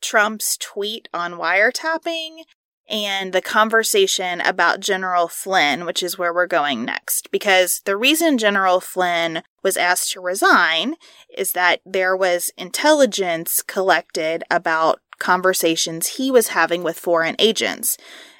[0.00, 2.42] Trump's tweet on wiretapping
[2.88, 7.30] and the conversation about General Flynn, which is where we're going next.
[7.30, 10.94] Because the reason General Flynn was asked to resign
[11.36, 17.96] is that there was intelligence collected about conversations he was having with foreign agents.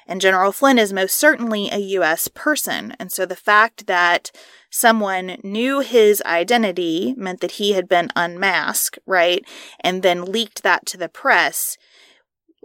[0.07, 2.27] And General Flynn is most certainly a U.S.
[2.29, 2.95] person.
[2.99, 4.31] And so the fact that
[4.69, 9.45] someone knew his identity meant that he had been unmasked, right?
[9.81, 11.77] And then leaked that to the press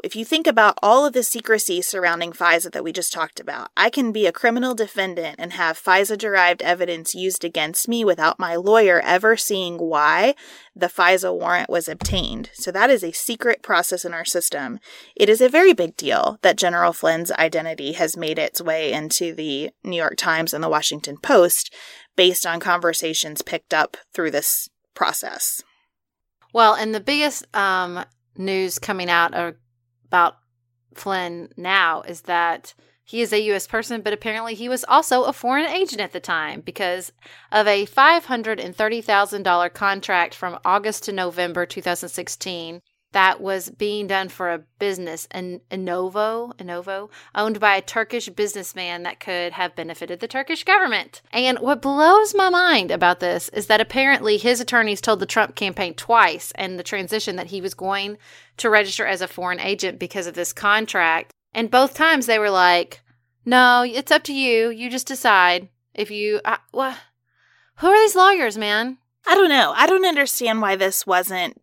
[0.02, 3.70] if you think about all of the secrecy surrounding FISA that we just talked about,
[3.76, 8.38] I can be a criminal defendant and have FISA derived evidence used against me without
[8.38, 10.34] my lawyer ever seeing why
[10.74, 12.50] the FISA warrant was obtained.
[12.54, 14.80] So that is a secret process in our system.
[15.14, 19.34] It is a very big deal that General Flynn's identity has made its way into
[19.34, 21.72] the New York Times and the Washington Post
[22.16, 25.62] based on conversations picked up through this process.
[26.54, 28.04] Well, and the biggest um,
[28.36, 29.34] news coming out
[30.12, 30.36] about
[30.94, 33.66] Flynn now is that he is a U.S.
[33.66, 37.12] person, but apparently he was also a foreign agent at the time because
[37.50, 42.82] of a $530,000 contract from August to November 2016
[43.12, 49.02] that was being done for a business, an Inovo, Inovo, owned by a Turkish businessman
[49.04, 51.22] that could have benefited the Turkish government.
[51.32, 55.54] And what blows my mind about this is that apparently his attorneys told the Trump
[55.54, 58.18] campaign twice and the transition that he was going
[58.56, 61.32] to register as a foreign agent because of this contract.
[61.54, 63.02] And both times they were like,
[63.44, 64.70] "No, it's up to you.
[64.70, 66.96] You just decide if you uh, what
[67.76, 69.72] who are these lawyers, man?" I don't know.
[69.76, 71.60] I don't understand why this wasn't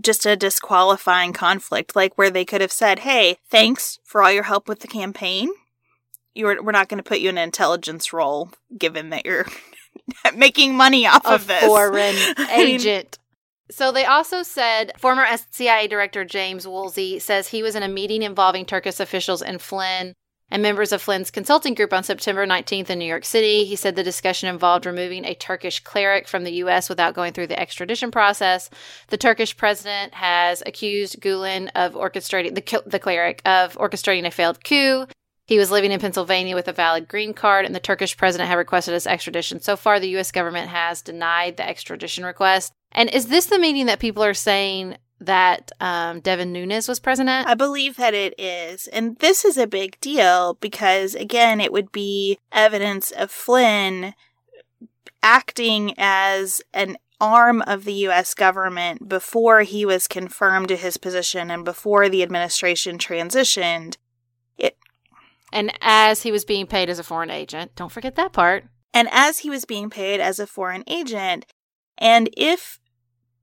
[0.00, 4.44] just a disqualifying conflict, like where they could have said, "Hey, thanks for all your
[4.44, 5.50] help with the campaign.
[6.34, 9.46] You're we're not going to put you in an intelligence role, given that you're
[10.34, 12.16] making money off a of this." foreign
[12.50, 13.18] agent.
[13.70, 18.22] So they also said former CIA director James Woolsey says he was in a meeting
[18.22, 20.14] involving Turkish officials and Flynn
[20.50, 23.64] and members of Flynn's consulting group on September 19th in New York City.
[23.64, 26.88] He said the discussion involved removing a Turkish cleric from the U.S.
[26.88, 28.70] without going through the extradition process.
[29.08, 34.62] The Turkish president has accused Gulen of orchestrating the, the cleric of orchestrating a failed
[34.62, 35.06] coup.
[35.46, 38.58] He was living in Pennsylvania with a valid green card, and the Turkish president had
[38.58, 39.60] requested his extradition.
[39.60, 40.32] So far, the U.S.
[40.32, 42.72] government has denied the extradition request.
[42.90, 47.28] And is this the meeting that people are saying that um, Devin Nunes was present
[47.28, 47.46] at?
[47.46, 48.86] I believe that it is.
[48.88, 54.14] And this is a big deal because, again, it would be evidence of Flynn
[55.22, 58.34] acting as an arm of the U.S.
[58.34, 63.96] government before he was confirmed to his position and before the administration transitioned.
[64.58, 64.76] It
[65.52, 68.64] and as he was being paid as a foreign agent, don't forget that part.
[68.92, 71.46] And as he was being paid as a foreign agent,
[71.98, 72.78] and if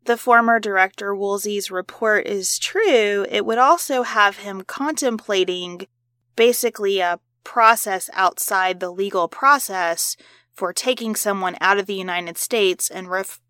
[0.06, 5.88] the former director Woolsey's report is true, it would also have him contemplating
[6.36, 10.16] basically a process outside the legal process
[10.54, 13.10] for taking someone out of the United States and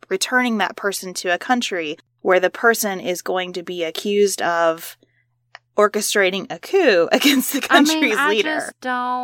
[0.09, 4.97] returning that person to a country where the person is going to be accused of
[5.77, 8.71] orchestrating a coup against the country's I mean, I leader.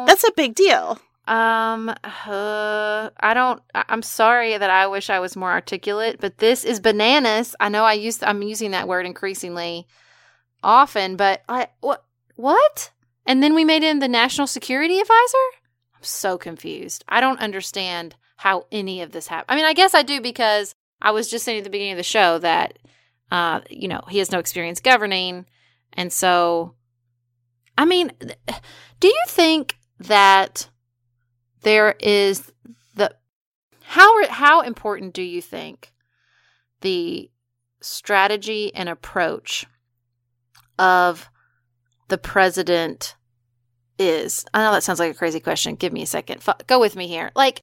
[0.07, 0.99] That's a big deal.
[1.29, 3.61] Um, uh, I don't.
[3.75, 7.55] I'm sorry that I wish I was more articulate, but this is bananas.
[7.59, 8.23] I know I used.
[8.23, 9.85] I'm using that word increasingly
[10.63, 12.03] often, but I what
[12.35, 12.91] what?
[13.27, 15.37] And then we made him the national security advisor.
[15.95, 17.05] I'm so confused.
[17.07, 19.51] I don't understand how any of this happened.
[19.51, 21.97] I mean, I guess I do because I was just saying at the beginning of
[21.97, 22.79] the show that,
[23.31, 25.45] uh, you know, he has no experience governing,
[25.93, 26.73] and so,
[27.77, 28.11] I mean,
[28.99, 30.69] do you think that?
[31.61, 32.51] There is
[32.95, 33.13] the
[33.83, 35.93] how how important do you think
[36.81, 37.29] the
[37.81, 39.65] strategy and approach
[40.77, 41.29] of
[42.07, 43.15] the president
[43.97, 44.45] is?
[44.53, 45.75] I know that sounds like a crazy question.
[45.75, 46.41] Give me a second.
[46.47, 47.31] F- go with me here.
[47.35, 47.61] Like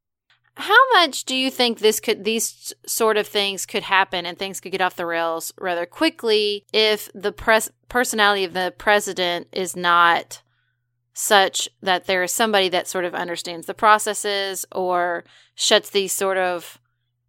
[0.57, 4.59] how much do you think this could these sort of things could happen and things
[4.59, 9.77] could get off the rails rather quickly if the pres- personality of the president is
[9.77, 10.41] not
[11.19, 16.37] such that there is somebody that sort of understands the processes or shuts these sort
[16.37, 16.79] of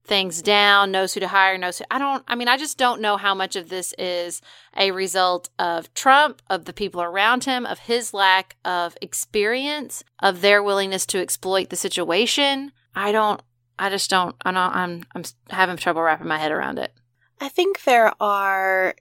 [0.03, 1.85] things down, knows who to hire, knows who.
[1.89, 4.41] I don't, I mean, I just don't know how much of this is
[4.75, 10.41] a result of Trump, of the people around him, of his lack of experience, of
[10.41, 12.73] their willingness to exploit the situation.
[12.93, 13.41] I don't,
[13.79, 16.91] I just don't, I don't, I'm, I'm having trouble wrapping my head around it.
[17.39, 18.95] I think there are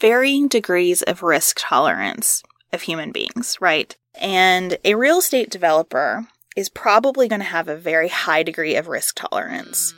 [0.00, 2.44] varying degrees of risk tolerance
[2.74, 3.96] of human beings, right?
[4.14, 8.88] And a real estate developer is probably going to have a very high degree of
[8.88, 9.94] risk tolerance.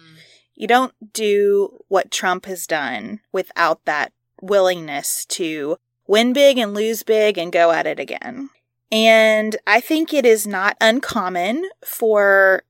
[0.54, 7.02] You don't do what Trump has done without that willingness to win big and lose
[7.02, 8.50] big and go at it again.
[8.90, 12.62] And I think it is not uncommon for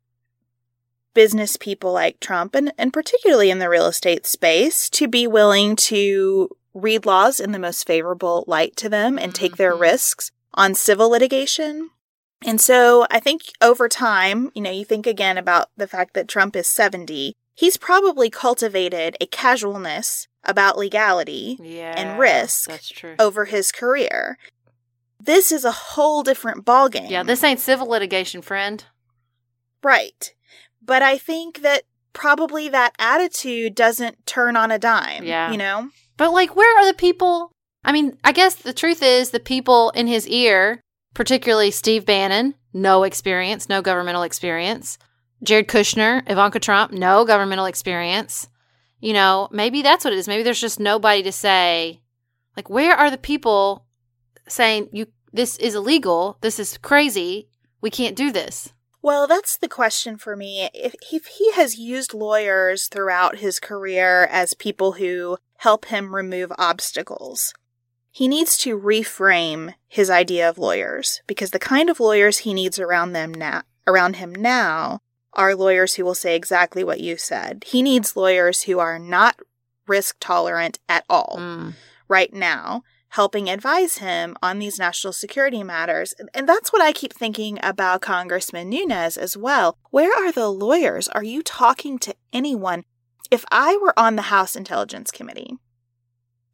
[1.14, 5.76] business people like Trump, and, and particularly in the real estate space, to be willing
[5.76, 9.82] to read laws in the most favorable light to them and take their mm-hmm.
[9.82, 11.90] risks on civil litigation.
[12.44, 16.28] And so I think over time, you know, you think again about the fact that
[16.28, 21.94] Trump is 70, he's probably cultivated a casualness about legality Yeah.
[21.96, 22.70] and risk
[23.18, 24.38] over his career.
[25.18, 27.10] This is a whole different ballgame.
[27.10, 28.84] Yeah, this ain't civil litigation, friend.
[29.82, 30.34] Right.
[30.82, 35.24] But I think that probably that attitude doesn't turn on a dime.
[35.24, 35.50] Yeah.
[35.50, 35.90] You know?
[36.16, 37.52] But like, where are the people?
[37.84, 40.80] I mean, I guess the truth is the people in his ear,
[41.14, 44.98] particularly Steve Bannon, no experience, no governmental experience.
[45.42, 48.48] Jared Kushner, Ivanka Trump, no governmental experience.
[49.00, 50.28] You know, maybe that's what it is.
[50.28, 52.00] Maybe there's just nobody to say,
[52.56, 53.86] like, where are the people
[54.48, 57.48] saying you this is illegal, this is crazy,
[57.82, 58.72] we can't do this.
[59.06, 60.68] Well, that's the question for me.
[60.74, 66.50] If, if he has used lawyers throughout his career as people who help him remove
[66.58, 67.54] obstacles,
[68.10, 72.80] he needs to reframe his idea of lawyers because the kind of lawyers he needs
[72.80, 74.98] around them now around him now
[75.34, 77.62] are lawyers who will say exactly what you said.
[77.64, 79.38] He needs lawyers who are not
[79.86, 81.74] risk tolerant at all Mm.
[82.08, 82.82] right now,
[83.16, 86.14] helping advise him on these national security matters.
[86.34, 89.78] And that's what I keep thinking about Congressman Nunes as well.
[89.90, 91.08] Where are the lawyers?
[91.08, 92.84] Are you talking to anyone?
[93.30, 95.56] If I were on the House Intelligence Committee,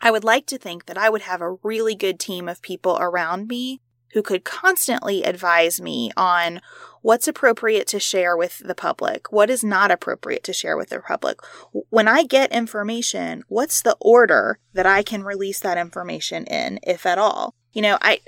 [0.01, 2.97] I would like to think that I would have a really good team of people
[3.01, 3.81] around me
[4.13, 6.61] who could constantly advise me on
[7.03, 11.01] what's appropriate to share with the public, what is not appropriate to share with the
[11.01, 11.39] public.
[11.91, 17.05] When I get information, what's the order that I can release that information in, if
[17.05, 17.55] at all?
[17.73, 18.21] You know, I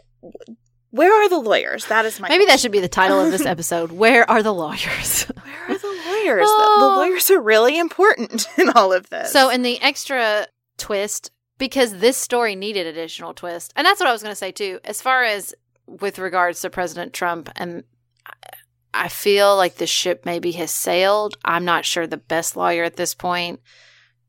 [0.91, 1.87] where are the lawyers?
[1.87, 3.91] That is my Maybe that should be the title of this episode.
[3.93, 5.25] Where are the lawyers?
[5.25, 6.47] Where are the lawyers?
[6.47, 6.95] The, the Oh.
[6.99, 9.33] lawyers are really important in all of this.
[9.33, 10.47] So, in the extra
[10.79, 14.53] twist, because this story needed additional twist, and that's what I was going to say
[14.53, 15.53] too, as far as
[15.87, 17.83] with regards to President Trump, and
[18.27, 18.57] uh,
[18.95, 21.37] I feel like the ship maybe has sailed.
[21.45, 23.61] I'm not sure the best lawyer at this point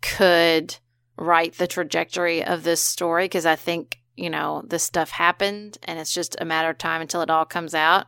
[0.01, 0.77] could
[1.17, 5.99] write the trajectory of this story because I think, you know, this stuff happened and
[5.99, 8.07] it's just a matter of time until it all comes out.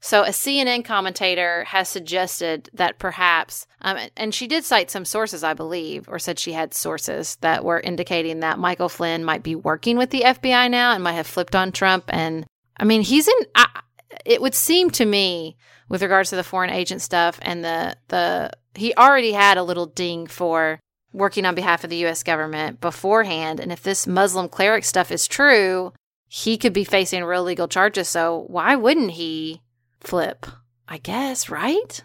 [0.00, 5.42] So, a CNN commentator has suggested that perhaps, um, and she did cite some sources,
[5.42, 9.56] I believe, or said she had sources that were indicating that Michael Flynn might be
[9.56, 12.04] working with the FBI now and might have flipped on Trump.
[12.08, 12.46] And
[12.76, 13.80] I mean, he's in, I,
[14.24, 15.56] it would seem to me,
[15.88, 19.86] with regards to the foreign agent stuff and the, the, he already had a little
[19.86, 20.80] ding for
[21.12, 23.60] working on behalf of the US government beforehand.
[23.60, 25.92] And if this Muslim cleric stuff is true,
[26.26, 28.08] he could be facing real legal charges.
[28.08, 29.62] So, why wouldn't he?
[30.00, 30.46] flip,
[30.86, 32.02] I guess, right?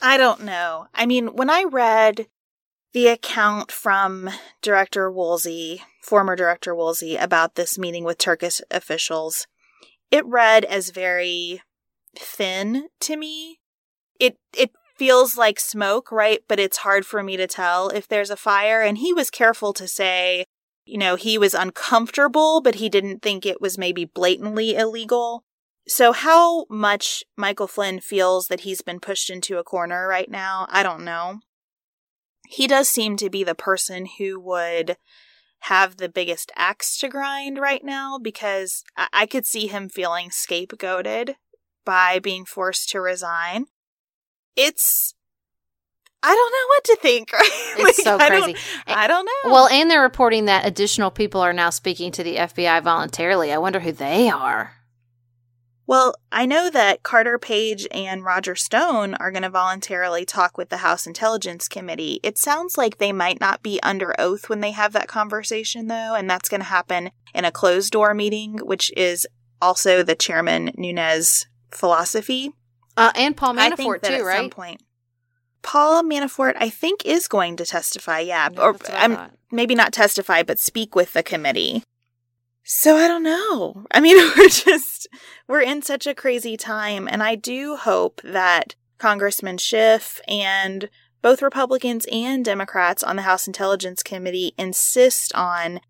[0.00, 0.86] I don't know.
[0.94, 2.26] I mean, when I read
[2.92, 4.30] the account from
[4.60, 9.46] Director Woolsey, former Director Woolsey, about this meeting with Turkish officials,
[10.10, 11.62] it read as very
[12.16, 13.60] thin to me.
[14.18, 16.40] It it feels like smoke, right?
[16.48, 18.82] But it's hard for me to tell if there's a fire.
[18.82, 20.44] And he was careful to say,
[20.84, 25.44] you know, he was uncomfortable, but he didn't think it was maybe blatantly illegal.
[25.88, 30.66] So, how much Michael Flynn feels that he's been pushed into a corner right now,
[30.70, 31.40] I don't know.
[32.48, 34.96] He does seem to be the person who would
[35.60, 40.30] have the biggest axe to grind right now because I, I could see him feeling
[40.30, 41.36] scapegoated
[41.84, 43.66] by being forced to resign.
[44.56, 45.14] It's.
[46.22, 47.32] I don't know what to think.
[47.76, 47.88] Right?
[47.88, 48.58] It's so I don't- crazy.
[48.86, 49.52] Eh, I don't know.
[49.52, 53.52] Well, and they're reporting that additional people are now speaking to the FBI voluntarily.
[53.52, 54.74] I wonder who they are.
[55.86, 60.68] Well, I know that Carter Page and Roger Stone are going to voluntarily talk with
[60.68, 62.20] the House Intelligence Committee.
[62.22, 66.14] It sounds like they might not be under oath when they have that conversation, though,
[66.14, 69.26] and that's going to happen in a closed door meeting, which is
[69.60, 72.52] also the Chairman Nunes philosophy.
[72.96, 74.50] Uh, and Paul I think Manafort, too, at some right?
[74.50, 74.82] point.
[75.62, 78.20] Paul Manafort, I think, is going to testify.
[78.20, 81.84] Yeah, Yeah, or that's I I'm maybe not testify, but speak with the committee.
[82.64, 83.86] So I don't know.
[83.90, 85.08] I mean, we're just
[85.48, 90.88] we're in such a crazy time, and I do hope that Congressman Schiff and
[91.22, 95.80] both Republicans and Democrats on the House Intelligence Committee insist on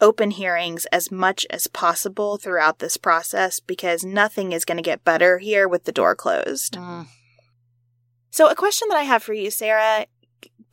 [0.00, 5.04] open hearings as much as possible throughout this process because nothing is going to get
[5.04, 6.74] better here with the door closed.
[6.74, 7.06] Mm.
[8.30, 10.06] So, a question that I have for you, Sarah,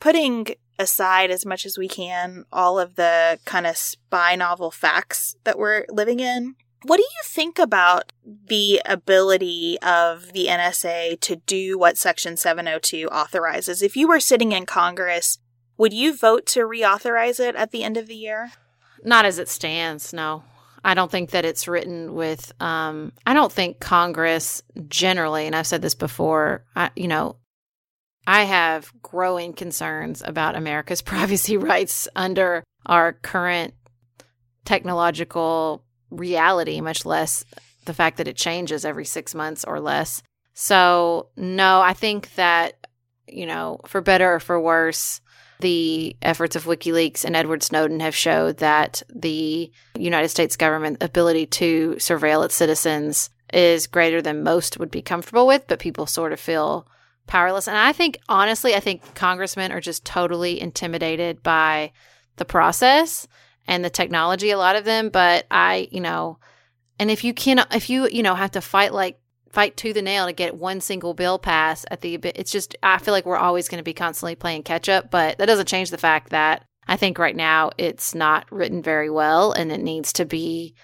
[0.00, 0.46] putting
[0.78, 5.58] aside as much as we can all of the kind of spy novel facts that
[5.58, 6.54] we're living in,
[6.84, 13.08] what do you think about the ability of the NSA to do what Section 702
[13.08, 13.82] authorizes?
[13.82, 15.38] If you were sitting in Congress,
[15.76, 18.52] would you vote to reauthorize it at the end of the year?
[19.04, 20.42] Not as it stands, no.
[20.84, 22.52] I don't think that it's written with.
[22.60, 26.64] Um, I don't think Congress generally, and I've said this before.
[26.74, 27.36] I, you know,
[28.26, 33.74] I have growing concerns about America's privacy rights under our current
[34.64, 37.44] technological reality, much less
[37.84, 40.22] the fact that it changes every six months or less.
[40.54, 42.86] So, no, I think that,
[43.26, 45.20] you know, for better or for worse,
[45.60, 51.46] the efforts of WikiLeaks and Edward Snowden have showed that the United States government ability
[51.46, 56.32] to surveil its citizens is greater than most would be comfortable with, but people sort
[56.32, 56.86] of feel
[57.26, 57.68] powerless.
[57.68, 61.92] And I think, honestly, I think congressmen are just totally intimidated by
[62.36, 63.26] the process
[63.66, 65.08] and the technology, a lot of them.
[65.10, 66.38] But I, you know,
[66.98, 69.20] and if you can, if you, you know, have to fight like
[69.50, 72.98] fight to the nail to get one single bill passed at the, it's just, I
[72.98, 75.10] feel like we're always going to be constantly playing catch up.
[75.10, 79.10] But that doesn't change the fact that I think right now it's not written very
[79.10, 80.74] well and it needs to be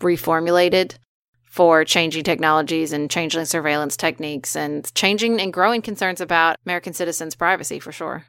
[0.00, 0.96] reformulated
[1.44, 7.34] for changing technologies and changing surveillance techniques and changing and growing concerns about American citizens'
[7.34, 8.26] privacy for sure.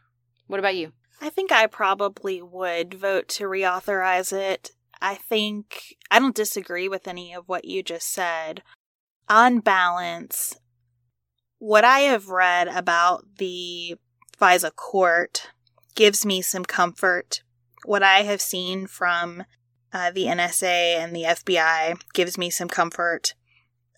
[0.48, 0.94] What about you?
[1.20, 4.72] I think I probably would vote to reauthorize it.
[5.02, 8.64] I think I don't disagree with any of what you just said.
[9.30, 10.58] On balance,
[11.60, 13.96] what I have read about the
[14.40, 15.50] FISA court
[15.96, 17.42] gives me some comfort.
[17.84, 19.44] What I have seen from
[19.92, 23.34] uh, the NSA and the FBI gives me some comfort.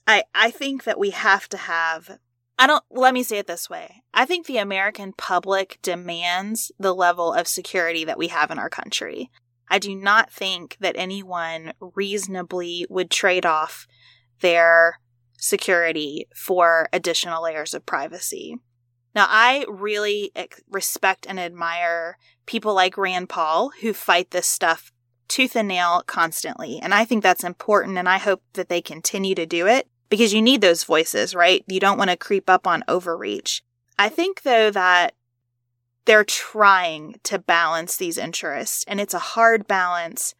[0.07, 2.17] I I think that we have to have
[2.57, 4.01] I don't let me say it this way.
[4.13, 8.69] I think the American public demands the level of security that we have in our
[8.69, 9.29] country.
[9.69, 13.87] I do not think that anyone reasonably would trade off
[14.41, 14.99] their
[15.39, 18.57] security for additional layers of privacy.
[19.15, 20.31] Now, I really
[20.69, 24.91] respect and admire people like Rand Paul who fight this stuff
[25.27, 26.79] tooth and nail constantly.
[26.81, 27.97] And I think that's important.
[27.97, 31.63] And I hope that they continue to do it because you need those voices, right?
[31.67, 33.63] You don't want to creep up on overreach.
[33.97, 35.13] I think, though, that
[36.05, 40.33] they're trying to balance these interests, and it's a hard balance.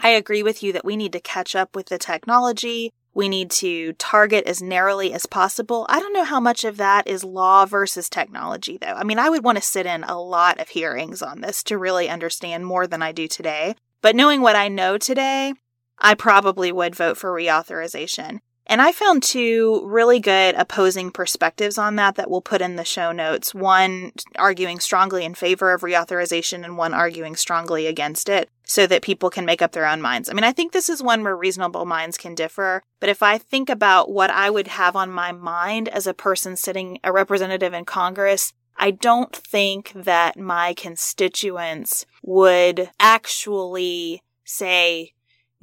[0.00, 2.92] I agree with you that we need to catch up with the technology.
[3.14, 5.84] We need to target as narrowly as possible.
[5.88, 8.94] I don't know how much of that is law versus technology, though.
[8.94, 11.76] I mean, I would want to sit in a lot of hearings on this to
[11.76, 13.74] really understand more than I do today.
[14.00, 15.52] But knowing what I know today,
[15.98, 18.40] I probably would vote for reauthorization.
[18.66, 22.84] And I found two really good opposing perspectives on that that we'll put in the
[22.84, 23.54] show notes.
[23.54, 29.02] One arguing strongly in favor of reauthorization and one arguing strongly against it so that
[29.02, 30.30] people can make up their own minds.
[30.30, 32.82] I mean, I think this is one where reasonable minds can differ.
[33.00, 36.56] But if I think about what I would have on my mind as a person
[36.56, 45.12] sitting a representative in Congress, I don't think that my constituents would actually say,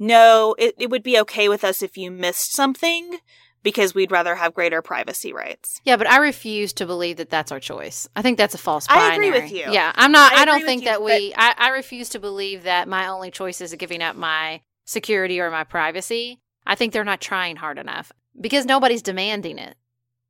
[0.00, 3.18] no, it, it would be okay with us if you missed something
[3.62, 5.78] because we'd rather have greater privacy rights.
[5.84, 8.08] Yeah, but I refuse to believe that that's our choice.
[8.16, 9.10] I think that's a false binary.
[9.10, 9.70] I agree with you.
[9.70, 10.32] Yeah, I'm not.
[10.32, 11.34] I, I don't think you, that we.
[11.36, 15.50] I, I refuse to believe that my only choice is giving up my security or
[15.50, 16.40] my privacy.
[16.66, 19.76] I think they're not trying hard enough because nobody's demanding it.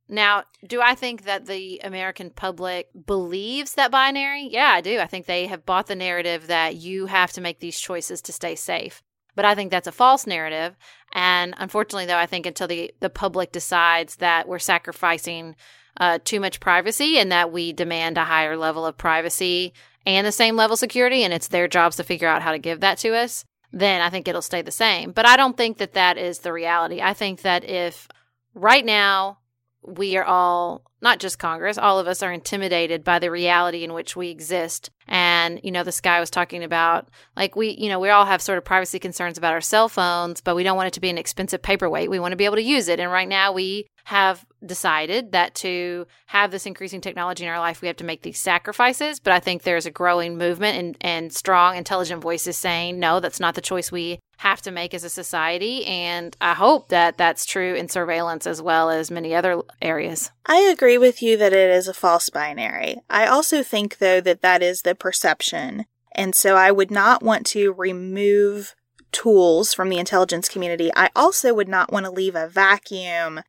[0.09, 4.49] Now, do I think that the American public believes that binary?
[4.51, 4.99] Yeah, I do.
[4.99, 8.33] I think they have bought the narrative that you have to make these choices to
[8.33, 9.01] stay safe.
[9.35, 10.75] But I think that's a false narrative.
[11.13, 15.55] And unfortunately, though, I think until the, the public decides that we're sacrificing
[15.97, 19.73] uh, too much privacy and that we demand a higher level of privacy
[20.05, 22.59] and the same level of security, and it's their jobs to figure out how to
[22.59, 25.11] give that to us, then I think it'll stay the same.
[25.11, 27.01] But I don't think that that is the reality.
[27.01, 28.07] I think that if
[28.53, 29.37] right now
[29.83, 33.93] we are all not just Congress, all of us are intimidated by the reality in
[33.93, 34.91] which we exist.
[35.07, 38.41] And, you know, this guy was talking about like we, you know, we all have
[38.41, 41.09] sort of privacy concerns about our cell phones, but we don't want it to be
[41.09, 42.11] an expensive paperweight.
[42.11, 42.99] We want to be able to use it.
[42.99, 47.81] And right now we have decided that to have this increasing technology in our life,
[47.81, 49.19] we have to make these sacrifices.
[49.19, 53.39] But I think there's a growing movement and, and strong, intelligent voices saying, no, that's
[53.39, 55.85] not the choice we have to make as a society.
[55.85, 60.31] And I hope that that's true in surveillance as well as many other areas.
[60.45, 62.97] I agree with you that it is a false binary.
[63.09, 65.85] I also think, though, that that is the perception.
[66.13, 68.75] And so I would not want to remove
[69.11, 70.89] tools from the intelligence community.
[70.95, 73.41] I also would not want to leave a vacuum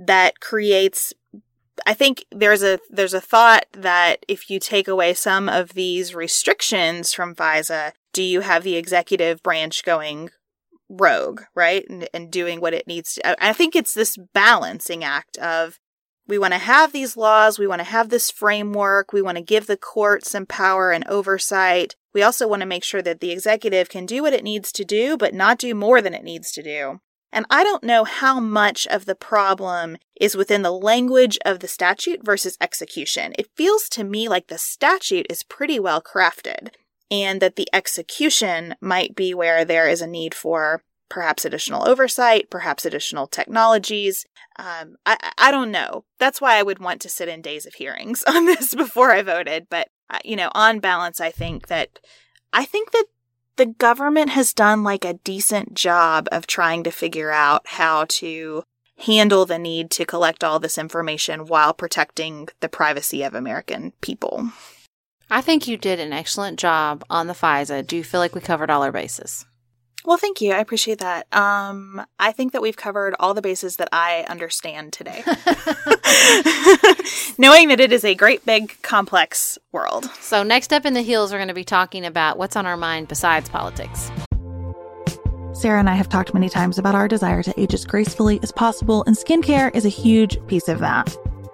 [0.00, 1.12] that creates
[1.86, 6.14] I think there's a there's a thought that if you take away some of these
[6.14, 10.30] restrictions from FISA, do you have the executive branch going
[10.88, 11.84] rogue, right?
[11.88, 13.44] And, and doing what it needs to.
[13.44, 15.78] I think it's this balancing act of
[16.26, 19.42] we want to have these laws, we want to have this framework, we want to
[19.42, 21.96] give the court some power and oversight.
[22.12, 24.84] We also want to make sure that the executive can do what it needs to
[24.84, 27.00] do, but not do more than it needs to do.
[27.32, 31.68] And I don't know how much of the problem is within the language of the
[31.68, 33.32] statute versus execution.
[33.38, 36.70] It feels to me like the statute is pretty well crafted
[37.10, 42.50] and that the execution might be where there is a need for perhaps additional oversight,
[42.50, 44.24] perhaps additional technologies.
[44.58, 46.04] Um, I, I don't know.
[46.18, 49.22] That's why I would want to sit in days of hearings on this before I
[49.22, 49.66] voted.
[49.68, 51.98] But, uh, you know, on balance, I think that
[52.52, 53.06] I think that
[53.60, 58.62] the government has done like a decent job of trying to figure out how to
[59.00, 64.50] handle the need to collect all this information while protecting the privacy of American people.
[65.28, 67.86] I think you did an excellent job on the FISA.
[67.86, 69.44] Do you feel like we covered all our bases?
[70.04, 70.52] Well, thank you.
[70.52, 71.26] I appreciate that.
[71.34, 75.22] Um, I think that we've covered all the bases that I understand today.
[77.38, 80.06] Knowing that it is a great, big, complex world.
[80.20, 82.76] So, next up in the heels, we're going to be talking about what's on our
[82.76, 84.10] mind besides politics.
[85.52, 88.50] Sarah and I have talked many times about our desire to age as gracefully as
[88.50, 91.14] possible, and skincare is a huge piece of that.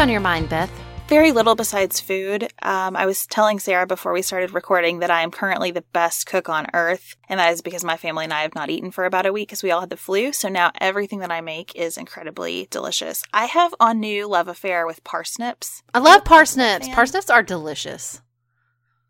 [0.00, 0.70] On your mind, Beth?
[1.08, 2.44] Very little besides food.
[2.62, 6.24] Um, I was telling Sarah before we started recording that I am currently the best
[6.24, 9.04] cook on earth, and that is because my family and I have not eaten for
[9.04, 10.32] about a week because we all had the flu.
[10.32, 13.22] So now everything that I make is incredibly delicious.
[13.34, 15.82] I have a new love affair with parsnips.
[15.92, 16.86] I love parsnips.
[16.86, 16.94] fan.
[16.94, 18.22] Parsnips are delicious.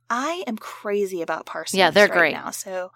[0.08, 1.78] I am crazy about parsnips.
[1.78, 2.32] Yeah, they're right great.
[2.32, 2.50] now.
[2.50, 2.90] So,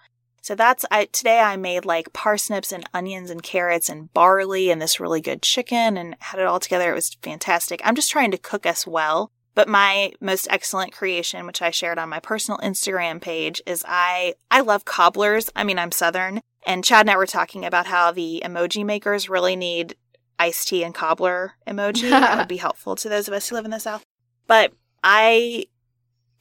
[0.44, 1.40] so that's I today.
[1.40, 5.96] I made like parsnips and onions and carrots and barley and this really good chicken
[5.96, 6.90] and had it all together.
[6.90, 7.80] It was fantastic.
[7.82, 9.32] I'm just trying to cook us well.
[9.54, 14.34] But my most excellent creation, which I shared on my personal Instagram page, is I
[14.50, 15.48] I love cobblers.
[15.56, 19.30] I mean, I'm Southern, and Chad and I were talking about how the emoji makers
[19.30, 19.96] really need
[20.38, 22.10] iced tea and cobbler emoji.
[22.10, 24.04] that would be helpful to those of us who live in the South.
[24.46, 25.68] But I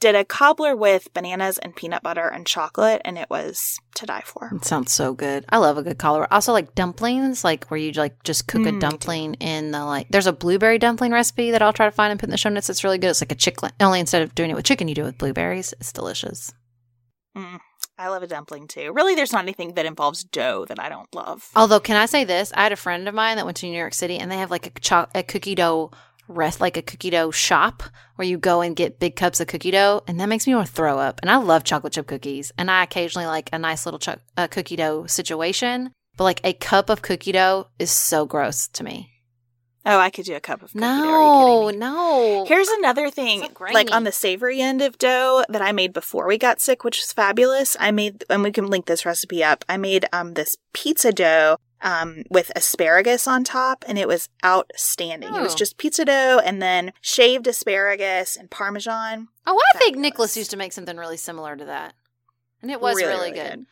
[0.04, 4.22] did a cobbler with bananas and peanut butter and chocolate, and it was to die
[4.24, 4.50] for.
[4.54, 5.46] It sounds so good.
[5.48, 6.26] I love a good cobbler.
[6.30, 8.80] Also, like dumplings, like where you like just cook a Mm.
[8.80, 10.08] dumpling in the like.
[10.10, 12.50] There's a blueberry dumpling recipe that I'll try to find and put in the show
[12.50, 12.68] notes.
[12.68, 13.08] It's really good.
[13.08, 13.70] It's like a chicken.
[13.80, 15.72] Only instead of doing it with chicken, you do it with blueberries.
[15.80, 16.52] It's delicious.
[17.36, 17.58] Mm,
[17.98, 18.92] I love a dumpling too.
[18.92, 21.48] Really, there's not anything that involves dough that I don't love.
[21.56, 22.52] Although, can I say this?
[22.54, 24.50] I had a friend of mine that went to New York City, and they have
[24.50, 25.90] like a, cho- a cookie dough
[26.28, 27.82] rest, like a cookie dough shop
[28.16, 30.66] where you go and get big cups of cookie dough, and that makes me want
[30.66, 31.20] to throw up.
[31.22, 34.46] And I love chocolate chip cookies, and I occasionally like a nice little cho- uh,
[34.46, 35.92] cookie dough situation.
[36.16, 39.10] But like a cup of cookie dough is so gross to me.
[39.86, 40.74] Oh, I could do a cup of.
[40.74, 42.46] No, no.
[42.48, 46.26] Here's another thing, So like on the savory end of dough that I made before
[46.26, 47.76] we got sick, which was fabulous.
[47.78, 49.62] I made, and we can link this recipe up.
[49.68, 55.34] I made um this pizza dough um with asparagus on top, and it was outstanding.
[55.36, 55.56] It was Oh.
[55.58, 59.28] just pizza dough and then shaved asparagus and parmesan.
[59.46, 59.96] oh, I think.
[59.96, 61.94] Nicholas used to make something really similar to that,
[62.62, 63.50] and it was really, good.
[63.50, 63.66] good.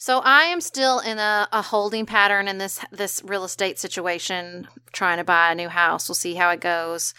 [0.00, 4.66] So I am still in a, a holding pattern in this this real estate situation,
[4.92, 6.08] trying to buy a new house.
[6.08, 7.14] We'll see how it goes.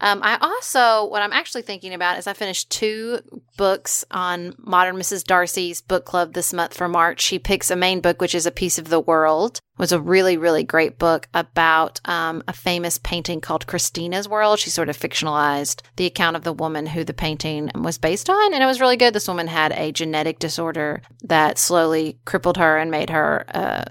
[0.00, 3.20] Um, I also, what I'm actually thinking about is I finished two
[3.58, 5.24] books on Modern Mrs.
[5.24, 7.20] Darcy's book club this month for March.
[7.20, 9.58] She picks a main book, which is A Piece of the World.
[9.58, 14.58] It was a really, really great book about um, a famous painting called Christina's World.
[14.58, 18.54] She sort of fictionalized the account of the woman who the painting was based on,
[18.54, 19.14] and it was really good.
[19.14, 23.84] This woman had a genetic disorder that slowly crippled her and made her uh,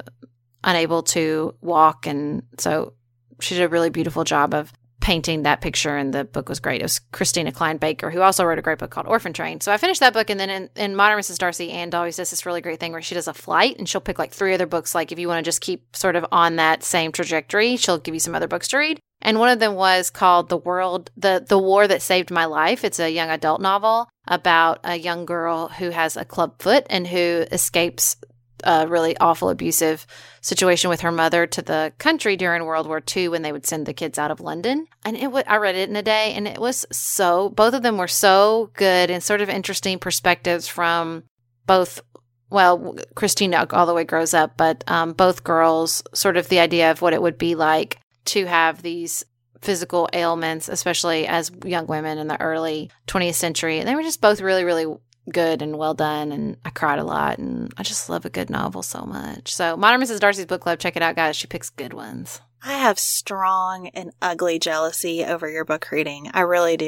[0.64, 2.94] unable to walk, and so
[3.40, 4.74] she did a really beautiful job of
[5.10, 6.82] painting that picture and the book was great.
[6.82, 9.60] It was Christina Kline Baker, who also wrote a great book called Orphan Train.
[9.60, 11.40] So I finished that book and then in, in Modern Mrs.
[11.40, 14.02] Darcy, Anne always does this really great thing where she does a flight and she'll
[14.02, 14.94] pick like three other books.
[14.94, 18.14] Like if you want to just keep sort of on that same trajectory, she'll give
[18.14, 19.00] you some other books to read.
[19.20, 22.86] And one of them was called The World, the, the War That Saved My Life.
[22.86, 27.08] It's a young adult novel about a young girl who has a club foot and
[27.08, 28.16] who escapes
[28.64, 30.06] a really awful abusive
[30.42, 33.86] situation with her mother to the country during World War II when they would send
[33.86, 34.88] the kids out of London.
[35.06, 37.84] And it w- I read it in a day and it was so both of
[37.84, 41.24] them were so good and sort of interesting perspectives from
[41.66, 42.02] both
[42.50, 46.92] well Christina all the way grows up but um, both girls sort of the idea
[46.92, 49.24] of what it would be like to have these
[49.62, 54.22] physical ailments especially as young women in the early 20th century and they were just
[54.22, 54.88] both really really
[55.30, 58.50] good and well done and I cried a lot and I just love a good
[58.50, 59.54] novel so much.
[59.54, 60.20] So Modern Mrs.
[60.20, 61.36] Darcy's book club, check it out guys.
[61.36, 62.42] She picks good ones.
[62.64, 66.30] I have strong and ugly jealousy over your book reading.
[66.34, 66.86] I really do.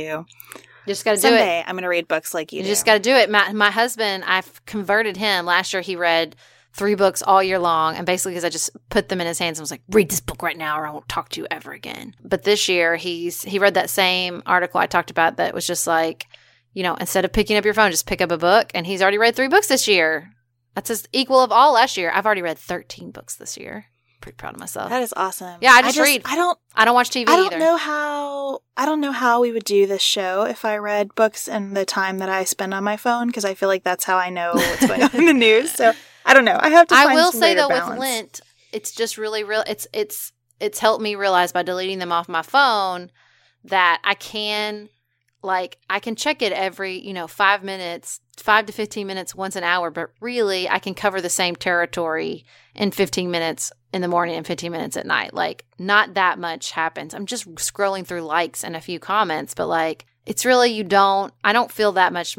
[0.85, 1.63] You just got to do it.
[1.67, 2.69] I'm going to read books like you, You do.
[2.69, 3.29] just got to do it.
[3.29, 5.45] My my husband, I've converted him.
[5.45, 6.35] Last year he read
[6.73, 9.59] three books all year long and basically because I just put them in his hands
[9.59, 11.71] and was like, "Read this book right now or I won't talk to you ever
[11.71, 15.67] again." But this year he's he read that same article I talked about that was
[15.67, 16.25] just like
[16.73, 18.71] you know, instead of picking up your phone, just pick up a book.
[18.73, 20.31] And he's already read three books this year.
[20.75, 22.11] That's his equal of all last year.
[22.13, 23.85] I've already read 13 books this year.
[24.21, 24.89] Pretty proud of myself.
[24.89, 25.57] That is awesome.
[25.61, 26.21] Yeah, I just read.
[26.25, 26.57] I don't.
[26.75, 27.57] I don't watch TV I don't either.
[27.57, 28.59] know how.
[28.77, 31.85] I don't know how we would do this show if I read books in the
[31.85, 34.51] time that I spend on my phone because I feel like that's how I know
[34.53, 35.71] what's going on in the news.
[35.71, 35.93] So
[36.23, 36.57] I don't know.
[36.59, 36.95] I have to.
[36.95, 37.89] I will say though, balance.
[37.89, 38.41] with Lent,
[38.71, 39.63] it's just really real.
[39.67, 43.09] It's it's it's helped me realize by deleting them off my phone
[43.63, 44.89] that I can
[45.43, 49.55] like I can check it every you know five minutes, five to fifteen minutes once
[49.55, 54.07] an hour, but really I can cover the same territory in fifteen minutes in the
[54.07, 55.33] morning and fifteen minutes at night.
[55.33, 57.13] Like not that much happens.
[57.13, 61.33] I'm just scrolling through likes and a few comments, but like it's really you don't.
[61.43, 62.37] I don't feel that much.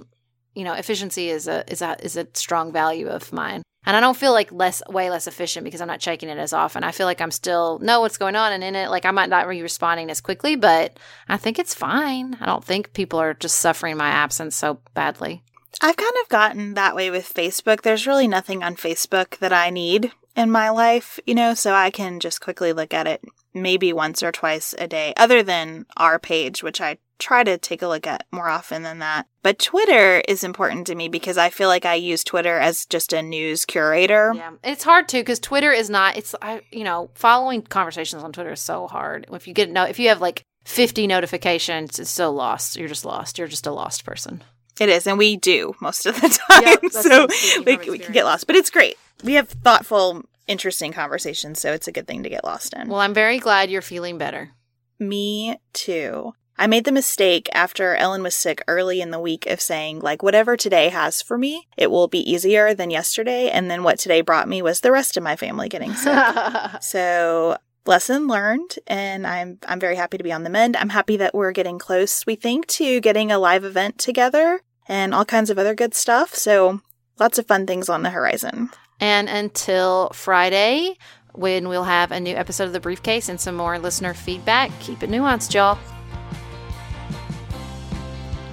[0.55, 3.63] You know, efficiency is a is a is a strong value of mine.
[3.85, 6.53] And I don't feel like less, way less efficient because I'm not checking it as
[6.53, 6.85] often.
[6.85, 8.91] I feel like I'm still know what's going on and in it.
[8.91, 12.37] Like I might not be responding as quickly, but I think it's fine.
[12.41, 15.43] I don't think people are just suffering my absence so badly.
[15.81, 17.83] I've kind of gotten that way with Facebook.
[17.83, 21.91] There's really nothing on Facebook that I need in my life, you know, so I
[21.91, 23.25] can just quickly look at it
[23.55, 27.83] maybe once or twice a day, other than our page, which I try to take
[27.83, 29.27] a look at more often than that.
[29.43, 33.13] But Twitter is important to me because I feel like I use Twitter as just
[33.13, 34.33] a news curator.
[34.35, 36.17] Yeah, it's hard too because Twitter is not.
[36.17, 39.27] It's I, you know, following conversations on Twitter is so hard.
[39.33, 42.77] If you get no, if you have like fifty notifications, it's so lost.
[42.77, 43.39] You're just lost.
[43.39, 44.43] You're just a lost person.
[44.81, 46.63] It is, and we do most of the time.
[46.63, 47.27] Yep, so
[47.65, 48.97] we, we can get lost, but it's great.
[49.23, 52.89] We have thoughtful, interesting conversations, so it's a good thing to get lost in.
[52.89, 54.51] Well, I'm very glad you're feeling better.
[54.99, 56.33] Me too.
[56.59, 60.23] I made the mistake after Ellen was sick early in the week of saying, like,
[60.23, 63.49] whatever today has for me, it will be easier than yesterday.
[63.51, 66.17] And then what today brought me was the rest of my family getting sick.
[66.81, 70.77] so lesson learned and I'm I'm very happy to be on the mend.
[70.77, 75.15] I'm happy that we're getting close, we think, to getting a live event together and
[75.15, 76.35] all kinds of other good stuff.
[76.35, 76.81] So
[77.19, 78.71] lots of fun things on the horizon.
[79.03, 80.97] And until Friday,
[81.33, 85.03] when we'll have a new episode of the briefcase and some more listener feedback, keep
[85.03, 85.77] it nuanced, y'all.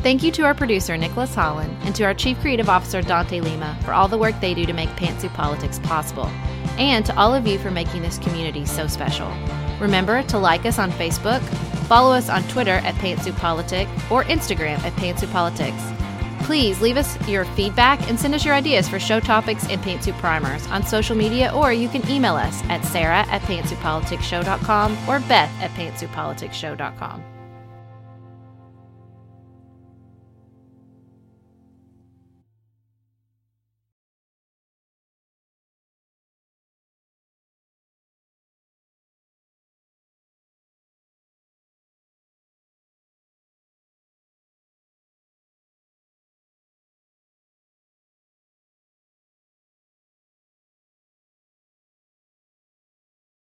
[0.02, 3.78] Thank you to our producer, Nicholas Holland, and to our Chief Creative Officer, Dante Lima,
[3.86, 6.26] for all the work they do to make Pantsuit Politics possible,
[6.80, 9.32] and to all of you for making this community so special.
[9.80, 11.42] Remember to like us on Facebook,
[11.88, 15.99] follow us on Twitter at Pantsuit Politic, or Instagram at Pantsuit Politics.
[16.50, 20.18] Please leave us your feedback and send us your ideas for show topics and pantsuit
[20.18, 25.52] primers on social media, or you can email us at sarah at pantsuitpoliticsshow.com or beth
[25.62, 27.24] at pantsuitpoliticsshow.com.